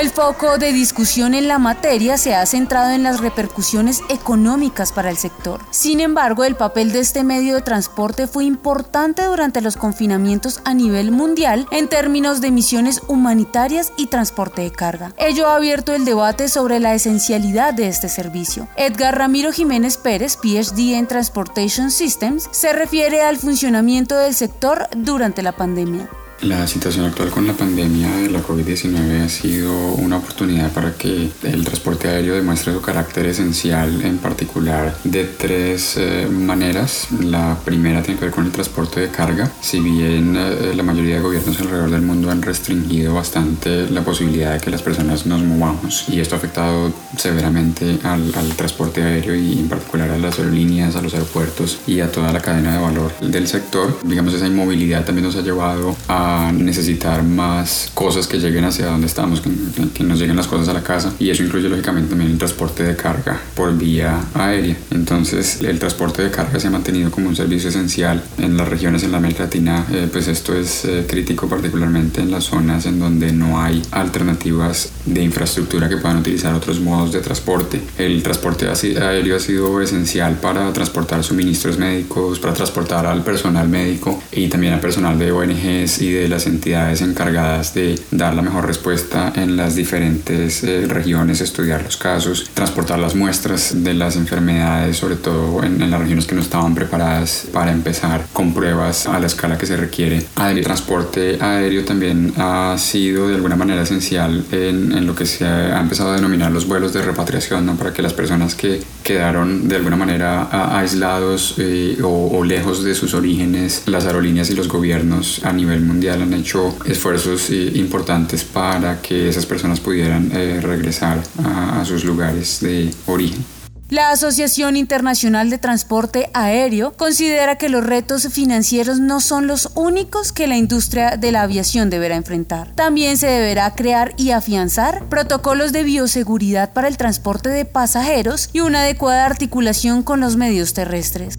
El 0.00 0.08
foco 0.08 0.56
de 0.56 0.72
discusión 0.72 1.34
en 1.34 1.46
la 1.46 1.58
materia 1.58 2.16
se 2.16 2.34
ha 2.34 2.46
centrado 2.46 2.88
en 2.92 3.02
las 3.02 3.20
repercusiones 3.20 4.00
económicas 4.08 4.92
para 4.92 5.10
el 5.10 5.18
sector. 5.18 5.60
Sin 5.72 6.00
embargo, 6.00 6.44
el 6.44 6.56
papel 6.56 6.90
de 6.90 7.00
este 7.00 7.22
medio 7.22 7.56
de 7.56 7.60
transporte 7.60 8.26
fue 8.26 8.46
importante 8.46 9.22
durante 9.26 9.60
los 9.60 9.76
confinamientos 9.76 10.62
a 10.64 10.72
nivel 10.72 11.10
mundial 11.10 11.66
en 11.70 11.86
términos 11.86 12.40
de 12.40 12.50
misiones 12.50 13.02
humanitarias 13.08 13.92
y 13.98 14.06
transporte 14.06 14.62
de 14.62 14.72
carga. 14.72 15.12
Ello 15.18 15.48
ha 15.48 15.56
abierto 15.56 15.92
el 15.92 16.06
debate 16.06 16.48
sobre 16.48 16.80
la 16.80 16.94
esencialidad 16.94 17.74
de 17.74 17.88
este 17.88 18.08
servicio. 18.08 18.68
Edgar 18.76 19.18
Ramiro 19.18 19.52
Jiménez 19.52 19.98
Pérez, 19.98 20.38
PhD 20.38 20.94
en 20.94 21.08
Transportation 21.08 21.90
Systems, 21.90 22.48
se 22.52 22.72
refiere 22.72 23.20
al 23.20 23.36
funcionamiento 23.36 24.16
del 24.16 24.34
sector 24.34 24.88
durante 24.96 25.42
la 25.42 25.52
pandemia. 25.52 26.08
La 26.42 26.66
situación 26.66 27.04
actual 27.04 27.28
con 27.28 27.46
la 27.46 27.52
pandemia 27.52 28.16
de 28.16 28.30
la 28.30 28.42
COVID-19 28.42 29.24
ha 29.24 29.28
sido 29.28 29.72
una 29.92 30.16
oportunidad 30.16 30.72
para 30.72 30.94
que 30.94 31.30
el 31.42 31.64
transporte 31.66 32.08
aéreo 32.08 32.34
demuestre 32.34 32.72
su 32.72 32.80
carácter 32.80 33.26
esencial, 33.26 34.00
en 34.02 34.16
particular 34.16 34.96
de 35.04 35.24
tres 35.24 35.98
eh, 35.98 36.26
maneras. 36.30 37.08
La 37.20 37.58
primera 37.62 38.02
tiene 38.02 38.18
que 38.18 38.24
ver 38.26 38.34
con 38.34 38.46
el 38.46 38.52
transporte 38.52 39.00
de 39.00 39.10
carga. 39.10 39.52
Si 39.60 39.80
bien 39.80 40.34
eh, 40.34 40.72
la 40.74 40.82
mayoría 40.82 41.16
de 41.16 41.20
gobiernos 41.20 41.60
alrededor 41.60 41.90
del 41.90 42.02
mundo 42.02 42.30
han 42.30 42.40
restringido 42.40 43.12
bastante 43.12 43.90
la 43.90 44.00
posibilidad 44.00 44.54
de 44.54 44.60
que 44.60 44.70
las 44.70 44.80
personas 44.80 45.26
nos 45.26 45.42
movamos 45.42 46.08
y 46.08 46.20
esto 46.20 46.36
ha 46.36 46.38
afectado 46.38 46.90
severamente 47.18 47.98
al, 48.02 48.34
al 48.34 48.48
transporte 48.56 49.02
aéreo 49.02 49.34
y 49.34 49.58
en 49.58 49.68
particular 49.68 50.10
a 50.10 50.16
las 50.16 50.38
aerolíneas, 50.38 50.96
a 50.96 51.02
los 51.02 51.12
aeropuertos 51.12 51.80
y 51.86 52.00
a 52.00 52.10
toda 52.10 52.32
la 52.32 52.40
cadena 52.40 52.72
de 52.72 52.82
valor 52.82 53.12
del 53.20 53.46
sector. 53.46 53.98
Digamos, 54.04 54.32
esa 54.32 54.46
inmovilidad 54.46 55.04
también 55.04 55.26
nos 55.26 55.36
ha 55.36 55.42
llevado 55.42 55.94
a 56.08 56.29
necesitar 56.52 57.22
más 57.22 57.90
cosas 57.94 58.26
que 58.26 58.38
lleguen 58.38 58.64
hacia 58.64 58.86
donde 58.86 59.06
estamos, 59.06 59.40
que, 59.40 59.50
que, 59.94 60.04
nos 60.04 60.18
lleguen 60.18 60.36
las 60.36 60.46
cosas 60.46 60.68
a 60.68 60.72
la 60.72 60.82
casa 60.82 61.12
y 61.18 61.30
eso 61.30 61.42
incluye 61.42 61.68
lógicamente 61.68 62.10
también 62.10 62.30
el 62.30 62.38
transporte 62.38 62.82
de 62.82 62.96
carga 62.96 63.40
por 63.54 63.76
vía 63.76 64.20
aérea. 64.34 64.76
Entonces 64.90 65.60
el 65.62 65.78
transporte 65.78 66.22
de 66.22 66.30
carga 66.30 66.58
se 66.58 66.68
ha 66.68 66.70
mantenido 66.70 67.10
como 67.10 67.28
un 67.28 67.36
servicio 67.36 67.68
esencial 67.68 68.22
en 68.38 68.56
las 68.56 68.68
regiones 68.68 69.02
en 69.02 69.12
la 69.12 69.18
América 69.18 69.44
Latina, 69.44 69.86
eh, 69.90 70.08
pues 70.10 70.28
esto 70.28 70.54
es 70.54 70.84
eh, 70.84 71.04
crítico 71.08 71.48
particularmente 71.48 72.20
en 72.20 72.30
las 72.30 72.44
zonas 72.44 72.86
en 72.86 72.98
donde 72.98 73.32
no 73.32 73.60
hay 73.60 73.82
alternativas 73.90 74.92
de 75.06 75.22
infraestructura 75.22 75.88
que 75.88 75.96
puedan 75.96 76.18
utilizar 76.18 76.54
otros 76.54 76.80
modos 76.80 77.12
de 77.12 77.20
transporte. 77.20 77.80
El 77.98 78.22
transporte 78.22 78.66
aéreo 78.66 79.36
ha 79.36 79.40
sido 79.40 79.80
esencial 79.80 80.36
para 80.40 80.72
transportar 80.72 81.22
suministros 81.22 81.78
médicos, 81.78 82.38
para 82.38 82.54
transportar 82.54 83.06
al 83.06 83.22
personal 83.22 83.68
médico 83.68 84.22
y 84.32 84.48
también 84.48 84.72
al 84.72 84.80
personal 84.80 85.18
de 85.18 85.32
ONGs 85.32 86.02
y 86.02 86.12
de 86.12 86.19
de 86.20 86.28
las 86.28 86.46
entidades 86.46 87.00
encargadas 87.00 87.74
de 87.74 87.98
dar 88.10 88.34
la 88.34 88.42
mejor 88.42 88.66
respuesta 88.66 89.32
en 89.34 89.56
las 89.56 89.74
diferentes 89.74 90.62
eh, 90.62 90.86
regiones, 90.86 91.40
estudiar 91.40 91.82
los 91.82 91.96
casos, 91.96 92.50
transportar 92.54 92.98
las 92.98 93.14
muestras 93.14 93.82
de 93.82 93.94
las 93.94 94.16
enfermedades, 94.16 94.96
sobre 94.96 95.16
todo 95.16 95.62
en, 95.64 95.90
las 95.90 96.00
regiones 96.00 96.26
que 96.26 96.34
no 96.34 96.40
estaban 96.40 96.74
preparadas 96.74 97.46
para 97.52 97.72
empezar 97.72 98.26
con 98.32 98.52
pruebas 98.54 99.06
a 99.06 99.18
la 99.18 99.26
escala 99.26 99.58
que 99.58 99.66
se 99.66 99.76
requiere. 99.76 100.22
El 100.40 100.62
transporte 100.62 101.38
aéreo 101.40 101.84
también 101.84 102.32
ha 102.36 102.76
sido 102.78 103.28
de 103.28 103.34
alguna 103.36 103.56
manera 103.56 103.82
esencial 103.82 104.44
en, 104.52 104.92
en 104.92 105.06
lo 105.06 105.14
que 105.14 105.26
se 105.26 105.44
ha 105.44 105.80
empezado 105.80 106.10
a 106.10 106.16
denominar 106.16 106.52
los 106.52 106.66
vuelos 106.66 106.92
de 106.92 107.02
repatriación, 107.02 107.66
¿no? 107.66 107.76
para 107.76 107.92
que 107.92 108.02
las 108.02 108.12
personas 108.12 108.54
que 108.54 108.82
quedaron 109.02 109.68
de 109.68 109.76
alguna 109.76 109.96
manera 109.96 110.76
aislados 110.78 111.54
eh, 111.58 111.98
o, 112.02 112.38
o 112.38 112.44
lejos 112.44 112.84
de 112.84 112.94
sus 112.94 113.14
orígenes, 113.14 113.82
las 113.86 114.06
aerolíneas 114.06 114.50
y 114.50 114.54
los 114.54 114.68
gobiernos 114.68 115.44
a 115.44 115.52
nivel 115.52 115.80
mundial 115.80 116.09
han 116.12 116.32
hecho 116.34 116.76
esfuerzos 116.86 117.50
eh, 117.50 117.72
importantes 117.74 118.44
para 118.44 119.00
que 119.00 119.28
esas 119.28 119.46
personas 119.46 119.80
pudieran 119.80 120.30
eh, 120.34 120.60
regresar 120.60 121.22
a, 121.44 121.80
a 121.80 121.84
sus 121.84 122.04
lugares 122.04 122.60
de 122.60 122.90
origen. 123.06 123.44
La 123.90 124.12
Asociación 124.12 124.76
Internacional 124.76 125.50
de 125.50 125.58
Transporte 125.58 126.30
Aéreo 126.32 126.92
considera 126.92 127.56
que 127.56 127.68
los 127.68 127.84
retos 127.84 128.28
financieros 128.28 129.00
no 129.00 129.20
son 129.20 129.48
los 129.48 129.70
únicos 129.74 130.30
que 130.30 130.46
la 130.46 130.56
industria 130.56 131.16
de 131.16 131.32
la 131.32 131.42
aviación 131.42 131.90
deberá 131.90 132.14
enfrentar. 132.14 132.72
También 132.76 133.16
se 133.16 133.26
deberá 133.26 133.74
crear 133.74 134.14
y 134.16 134.30
afianzar 134.30 135.08
protocolos 135.08 135.72
de 135.72 135.82
bioseguridad 135.82 136.72
para 136.72 136.86
el 136.86 136.98
transporte 136.98 137.48
de 137.48 137.64
pasajeros 137.64 138.50
y 138.52 138.60
una 138.60 138.82
adecuada 138.82 139.26
articulación 139.26 140.04
con 140.04 140.20
los 140.20 140.36
medios 140.36 140.72
terrestres. 140.72 141.36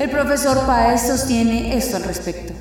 El 0.00 0.08
profesor 0.08 0.64
Paez 0.66 1.08
sostiene 1.08 1.76
esto 1.76 1.98
al 1.98 2.04
respecto. 2.04 2.54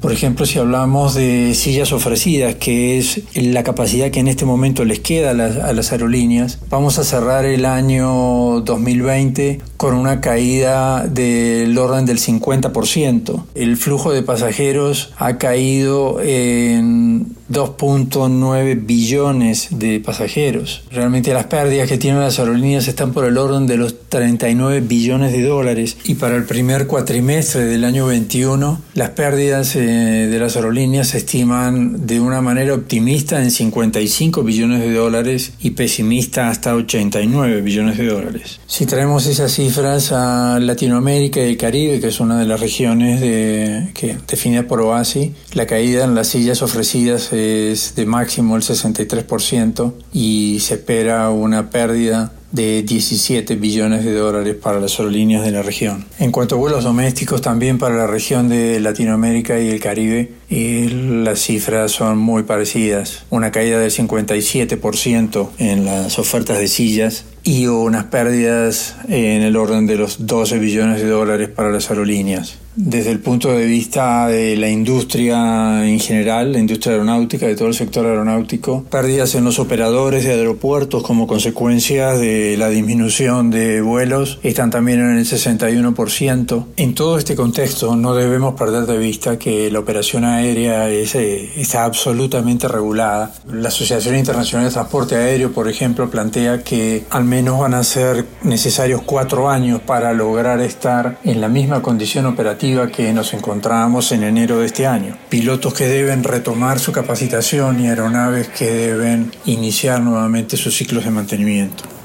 Por 0.00 0.12
ejemplo, 0.12 0.46
si 0.46 0.58
hablamos 0.58 1.14
de 1.14 1.52
sillas 1.54 1.92
ofrecidas, 1.92 2.54
que 2.54 2.96
es 2.96 3.20
la 3.34 3.62
capacidad 3.62 4.10
que 4.10 4.20
en 4.20 4.28
este 4.28 4.46
momento 4.46 4.82
les 4.82 5.00
queda 5.00 5.32
a 5.32 5.34
las, 5.34 5.58
a 5.58 5.74
las, 5.74 5.92
aerolíneas, 5.92 6.58
vamos 6.70 6.98
a 6.98 7.04
cerrar 7.04 7.44
el 7.44 7.66
año 7.66 8.62
2020 8.62 9.60
con 9.76 9.94
una 9.94 10.22
caída 10.22 11.06
del 11.06 11.76
orden 11.76 12.06
del 12.06 12.18
50%. 12.18 13.44
El 13.54 13.76
flujo 13.76 14.10
de 14.10 14.22
pasajeros 14.22 15.12
ha 15.18 15.36
caído 15.36 16.22
en 16.22 17.35
2.9 17.50 18.86
billones 18.86 19.68
de 19.70 20.00
pasajeros. 20.00 20.82
Realmente 20.90 21.32
las 21.32 21.46
pérdidas 21.46 21.88
que 21.88 21.98
tienen 21.98 22.20
las 22.20 22.38
aerolíneas 22.38 22.88
están 22.88 23.12
por 23.12 23.24
el 23.24 23.38
orden 23.38 23.66
de 23.66 23.76
los 23.76 24.08
39 24.08 24.80
billones 24.80 25.32
de 25.32 25.42
dólares 25.42 25.96
y 26.04 26.14
para 26.14 26.36
el 26.36 26.44
primer 26.44 26.86
cuatrimestre 26.86 27.64
del 27.64 27.84
año 27.84 28.06
21 28.06 28.80
las 28.94 29.10
pérdidas 29.10 29.76
eh, 29.76 29.80
de 29.80 30.38
las 30.38 30.56
aerolíneas 30.56 31.08
se 31.08 31.18
estiman 31.18 32.06
de 32.06 32.20
una 32.20 32.40
manera 32.40 32.74
optimista 32.74 33.42
en 33.42 33.50
55 33.50 34.42
billones 34.42 34.80
de 34.80 34.92
dólares 34.92 35.52
y 35.60 35.70
pesimista 35.70 36.48
hasta 36.48 36.74
89 36.74 37.60
billones 37.60 37.98
de 37.98 38.06
dólares. 38.06 38.60
Si 38.66 38.86
traemos 38.86 39.26
esas 39.26 39.52
cifras 39.52 40.12
a 40.12 40.58
Latinoamérica 40.60 41.40
y 41.40 41.50
el 41.50 41.56
Caribe, 41.56 42.00
que 42.00 42.08
es 42.08 42.20
una 42.20 42.38
de 42.38 42.46
las 42.46 42.60
regiones 42.60 43.20
de, 43.20 43.90
que 43.94 44.16
definida 44.26 44.64
por 44.64 44.80
OASI, 44.80 45.34
la 45.54 45.66
caída 45.66 46.04
en 46.04 46.14
las 46.14 46.28
sillas 46.28 46.62
ofrecidas 46.62 47.32
es 47.36 47.94
de 47.94 48.06
máximo 48.06 48.56
el 48.56 48.62
63% 48.62 49.92
y 50.12 50.58
se 50.60 50.74
espera 50.74 51.30
una 51.30 51.70
pérdida 51.70 52.32
de 52.52 52.82
17 52.82 53.56
billones 53.56 54.04
de 54.04 54.12
dólares 54.12 54.54
para 54.54 54.80
las 54.80 54.98
aerolíneas 54.98 55.44
de 55.44 55.50
la 55.50 55.62
región. 55.62 56.06
En 56.18 56.32
cuanto 56.32 56.54
a 56.54 56.58
vuelos 56.58 56.84
domésticos, 56.84 57.42
también 57.42 57.78
para 57.78 57.96
la 57.96 58.06
región 58.06 58.48
de 58.48 58.80
Latinoamérica 58.80 59.60
y 59.60 59.68
el 59.68 59.80
Caribe, 59.80 60.32
las 60.48 61.40
cifras 61.40 61.92
son 61.92 62.18
muy 62.18 62.44
parecidas. 62.44 63.24
Una 63.30 63.50
caída 63.50 63.78
del 63.78 63.90
57% 63.90 65.48
en 65.58 65.84
las 65.84 66.18
ofertas 66.18 66.58
de 66.58 66.68
sillas 66.68 67.24
y 67.42 67.66
unas 67.66 68.04
pérdidas 68.04 68.96
en 69.08 69.42
el 69.42 69.56
orden 69.56 69.86
de 69.86 69.96
los 69.96 70.26
12 70.26 70.58
billones 70.58 71.00
de 71.00 71.08
dólares 71.08 71.48
para 71.48 71.70
las 71.70 71.90
aerolíneas 71.90 72.58
desde 72.76 73.10
el 73.10 73.20
punto 73.20 73.50
de 73.50 73.64
vista 73.64 74.28
de 74.28 74.54
la 74.56 74.68
industria 74.68 75.86
en 75.86 75.98
general, 75.98 76.52
la 76.52 76.58
industria 76.58 76.92
aeronáutica, 76.92 77.46
de 77.46 77.56
todo 77.56 77.68
el 77.68 77.74
sector 77.74 78.04
aeronáutico, 78.04 78.84
pérdidas 78.90 79.34
en 79.34 79.44
los 79.44 79.58
operadores 79.58 80.24
de 80.24 80.32
aeropuertos 80.32 81.02
como 81.02 81.26
consecuencia 81.26 82.12
de 82.12 82.56
la 82.58 82.68
disminución 82.68 83.50
de 83.50 83.80
vuelos 83.80 84.38
están 84.42 84.70
también 84.70 85.00
en 85.00 85.16
el 85.16 85.24
61%. 85.24 86.66
En 86.76 86.94
todo 86.94 87.16
este 87.16 87.34
contexto 87.34 87.96
no 87.96 88.14
debemos 88.14 88.54
perder 88.54 88.84
de 88.84 88.98
vista 88.98 89.38
que 89.38 89.70
la 89.70 89.78
operación 89.78 90.24
aérea 90.24 90.35
es, 90.42 91.14
eh, 91.14 91.50
está 91.56 91.84
absolutamente 91.84 92.68
regulada. 92.68 93.32
La 93.50 93.68
Asociación 93.68 94.16
Internacional 94.16 94.66
de 94.66 94.72
Transporte 94.72 95.16
Aéreo, 95.16 95.52
por 95.52 95.68
ejemplo, 95.68 96.10
plantea 96.10 96.62
que 96.62 97.04
al 97.10 97.24
menos 97.24 97.58
van 97.58 97.74
a 97.74 97.84
ser 97.84 98.24
necesarios 98.42 99.02
cuatro 99.04 99.48
años 99.48 99.80
para 99.80 100.12
lograr 100.12 100.60
estar 100.60 101.18
en 101.24 101.40
la 101.40 101.48
misma 101.48 101.82
condición 101.82 102.26
operativa 102.26 102.88
que 102.88 103.12
nos 103.12 103.34
encontrábamos 103.34 104.12
en 104.12 104.22
enero 104.22 104.60
de 104.60 104.66
este 104.66 104.86
año. 104.86 105.16
Pilotos 105.28 105.74
que 105.74 105.86
deben 105.86 106.24
retomar 106.24 106.78
su 106.78 106.92
capacitación 106.92 107.80
y 107.80 107.88
aeronaves 107.88 108.48
que 108.48 108.70
deben 108.70 109.32
iniciar 109.44 110.00
nuevamente 110.00 110.56
sus 110.56 110.76
ciclos 110.76 111.04
de 111.04 111.10
mantenimiento. 111.10 111.95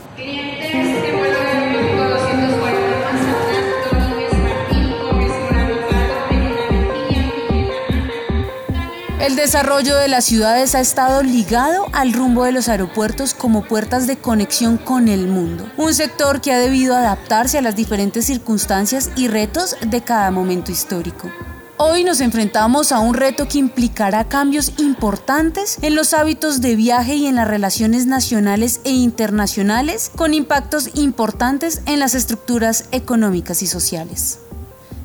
El 9.31 9.37
desarrollo 9.37 9.95
de 9.95 10.09
las 10.09 10.25
ciudades 10.25 10.75
ha 10.75 10.81
estado 10.81 11.23
ligado 11.23 11.85
al 11.93 12.11
rumbo 12.11 12.43
de 12.43 12.51
los 12.51 12.67
aeropuertos 12.67 13.33
como 13.33 13.65
puertas 13.65 14.05
de 14.05 14.17
conexión 14.17 14.77
con 14.77 15.07
el 15.07 15.29
mundo, 15.29 15.71
un 15.77 15.93
sector 15.93 16.41
que 16.41 16.51
ha 16.51 16.59
debido 16.59 16.97
adaptarse 16.97 17.57
a 17.57 17.61
las 17.61 17.77
diferentes 17.77 18.25
circunstancias 18.25 19.09
y 19.15 19.29
retos 19.29 19.77
de 19.87 20.01
cada 20.01 20.31
momento 20.31 20.73
histórico. 20.73 21.31
Hoy 21.77 22.03
nos 22.03 22.19
enfrentamos 22.19 22.91
a 22.91 22.99
un 22.99 23.13
reto 23.13 23.47
que 23.47 23.57
implicará 23.57 24.27
cambios 24.27 24.73
importantes 24.79 25.77
en 25.81 25.95
los 25.95 26.13
hábitos 26.13 26.59
de 26.59 26.75
viaje 26.75 27.15
y 27.15 27.27
en 27.27 27.35
las 27.35 27.47
relaciones 27.47 28.07
nacionales 28.07 28.81
e 28.83 28.91
internacionales, 28.91 30.11
con 30.13 30.33
impactos 30.33 30.89
importantes 30.93 31.83
en 31.85 31.99
las 31.99 32.15
estructuras 32.15 32.83
económicas 32.91 33.61
y 33.61 33.67
sociales. 33.67 34.39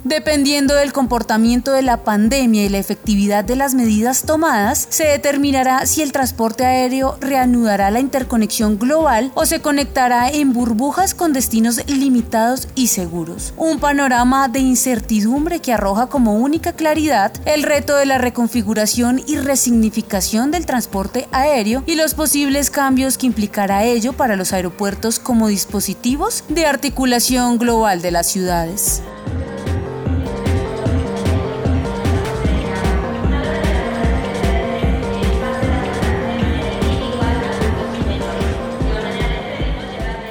Dependiendo 0.06 0.76
del 0.76 0.92
comportamiento 0.92 1.72
de 1.72 1.82
la 1.82 2.04
pandemia 2.04 2.64
y 2.64 2.68
la 2.68 2.78
efectividad 2.78 3.42
de 3.42 3.56
las 3.56 3.74
medidas 3.74 4.22
tomadas, 4.22 4.86
se 4.88 5.02
determinará 5.02 5.84
si 5.84 6.00
el 6.00 6.12
transporte 6.12 6.64
aéreo 6.64 7.16
reanudará 7.20 7.90
la 7.90 7.98
interconexión 7.98 8.78
global 8.78 9.32
o 9.34 9.46
se 9.46 9.60
conectará 9.60 10.28
en 10.30 10.52
burbujas 10.52 11.12
con 11.12 11.32
destinos 11.32 11.80
limitados 11.88 12.68
y 12.76 12.86
seguros. 12.86 13.52
Un 13.56 13.80
panorama 13.80 14.46
de 14.46 14.60
incertidumbre 14.60 15.58
que 15.58 15.72
arroja 15.72 16.06
como 16.06 16.36
única 16.36 16.74
claridad 16.74 17.32
el 17.44 17.64
reto 17.64 17.96
de 17.96 18.06
la 18.06 18.18
reconfiguración 18.18 19.20
y 19.26 19.38
resignificación 19.38 20.52
del 20.52 20.66
transporte 20.66 21.26
aéreo 21.32 21.82
y 21.84 21.96
los 21.96 22.14
posibles 22.14 22.70
cambios 22.70 23.18
que 23.18 23.26
implicará 23.26 23.82
ello 23.82 24.12
para 24.12 24.36
los 24.36 24.52
aeropuertos 24.52 25.18
como 25.18 25.48
dispositivos 25.48 26.44
de 26.48 26.64
articulación 26.64 27.58
global 27.58 28.02
de 28.02 28.12
las 28.12 28.28
ciudades. 28.28 29.02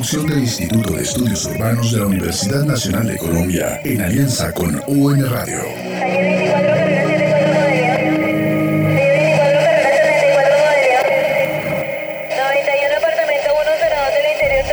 Producción 0.00 0.28
del 0.28 0.38
Instituto 0.38 0.94
de 0.94 1.02
Estudios 1.02 1.44
Urbanos 1.44 1.92
de 1.92 2.00
la 2.00 2.06
Universidad 2.06 2.64
Nacional 2.64 3.06
de 3.06 3.18
Colombia 3.18 3.82
en 3.84 4.00
alianza 4.00 4.50
con 4.50 4.80
UN 4.86 5.28
Radio. 5.28 5.60
Calle 6.00 6.24
24, 6.24 6.70
carrera 9.60 10.00
74 10.00 10.56
modelo. 10.56 11.00
Calle 12.32 12.64
24, 12.64 12.80
carrera 12.80 12.80
74 12.80 12.80
modelo. 12.80 12.80
91 12.80 12.96
apartamento 12.96 13.52
102 13.60 14.16
del 14.16 14.24
interior 14.32 14.64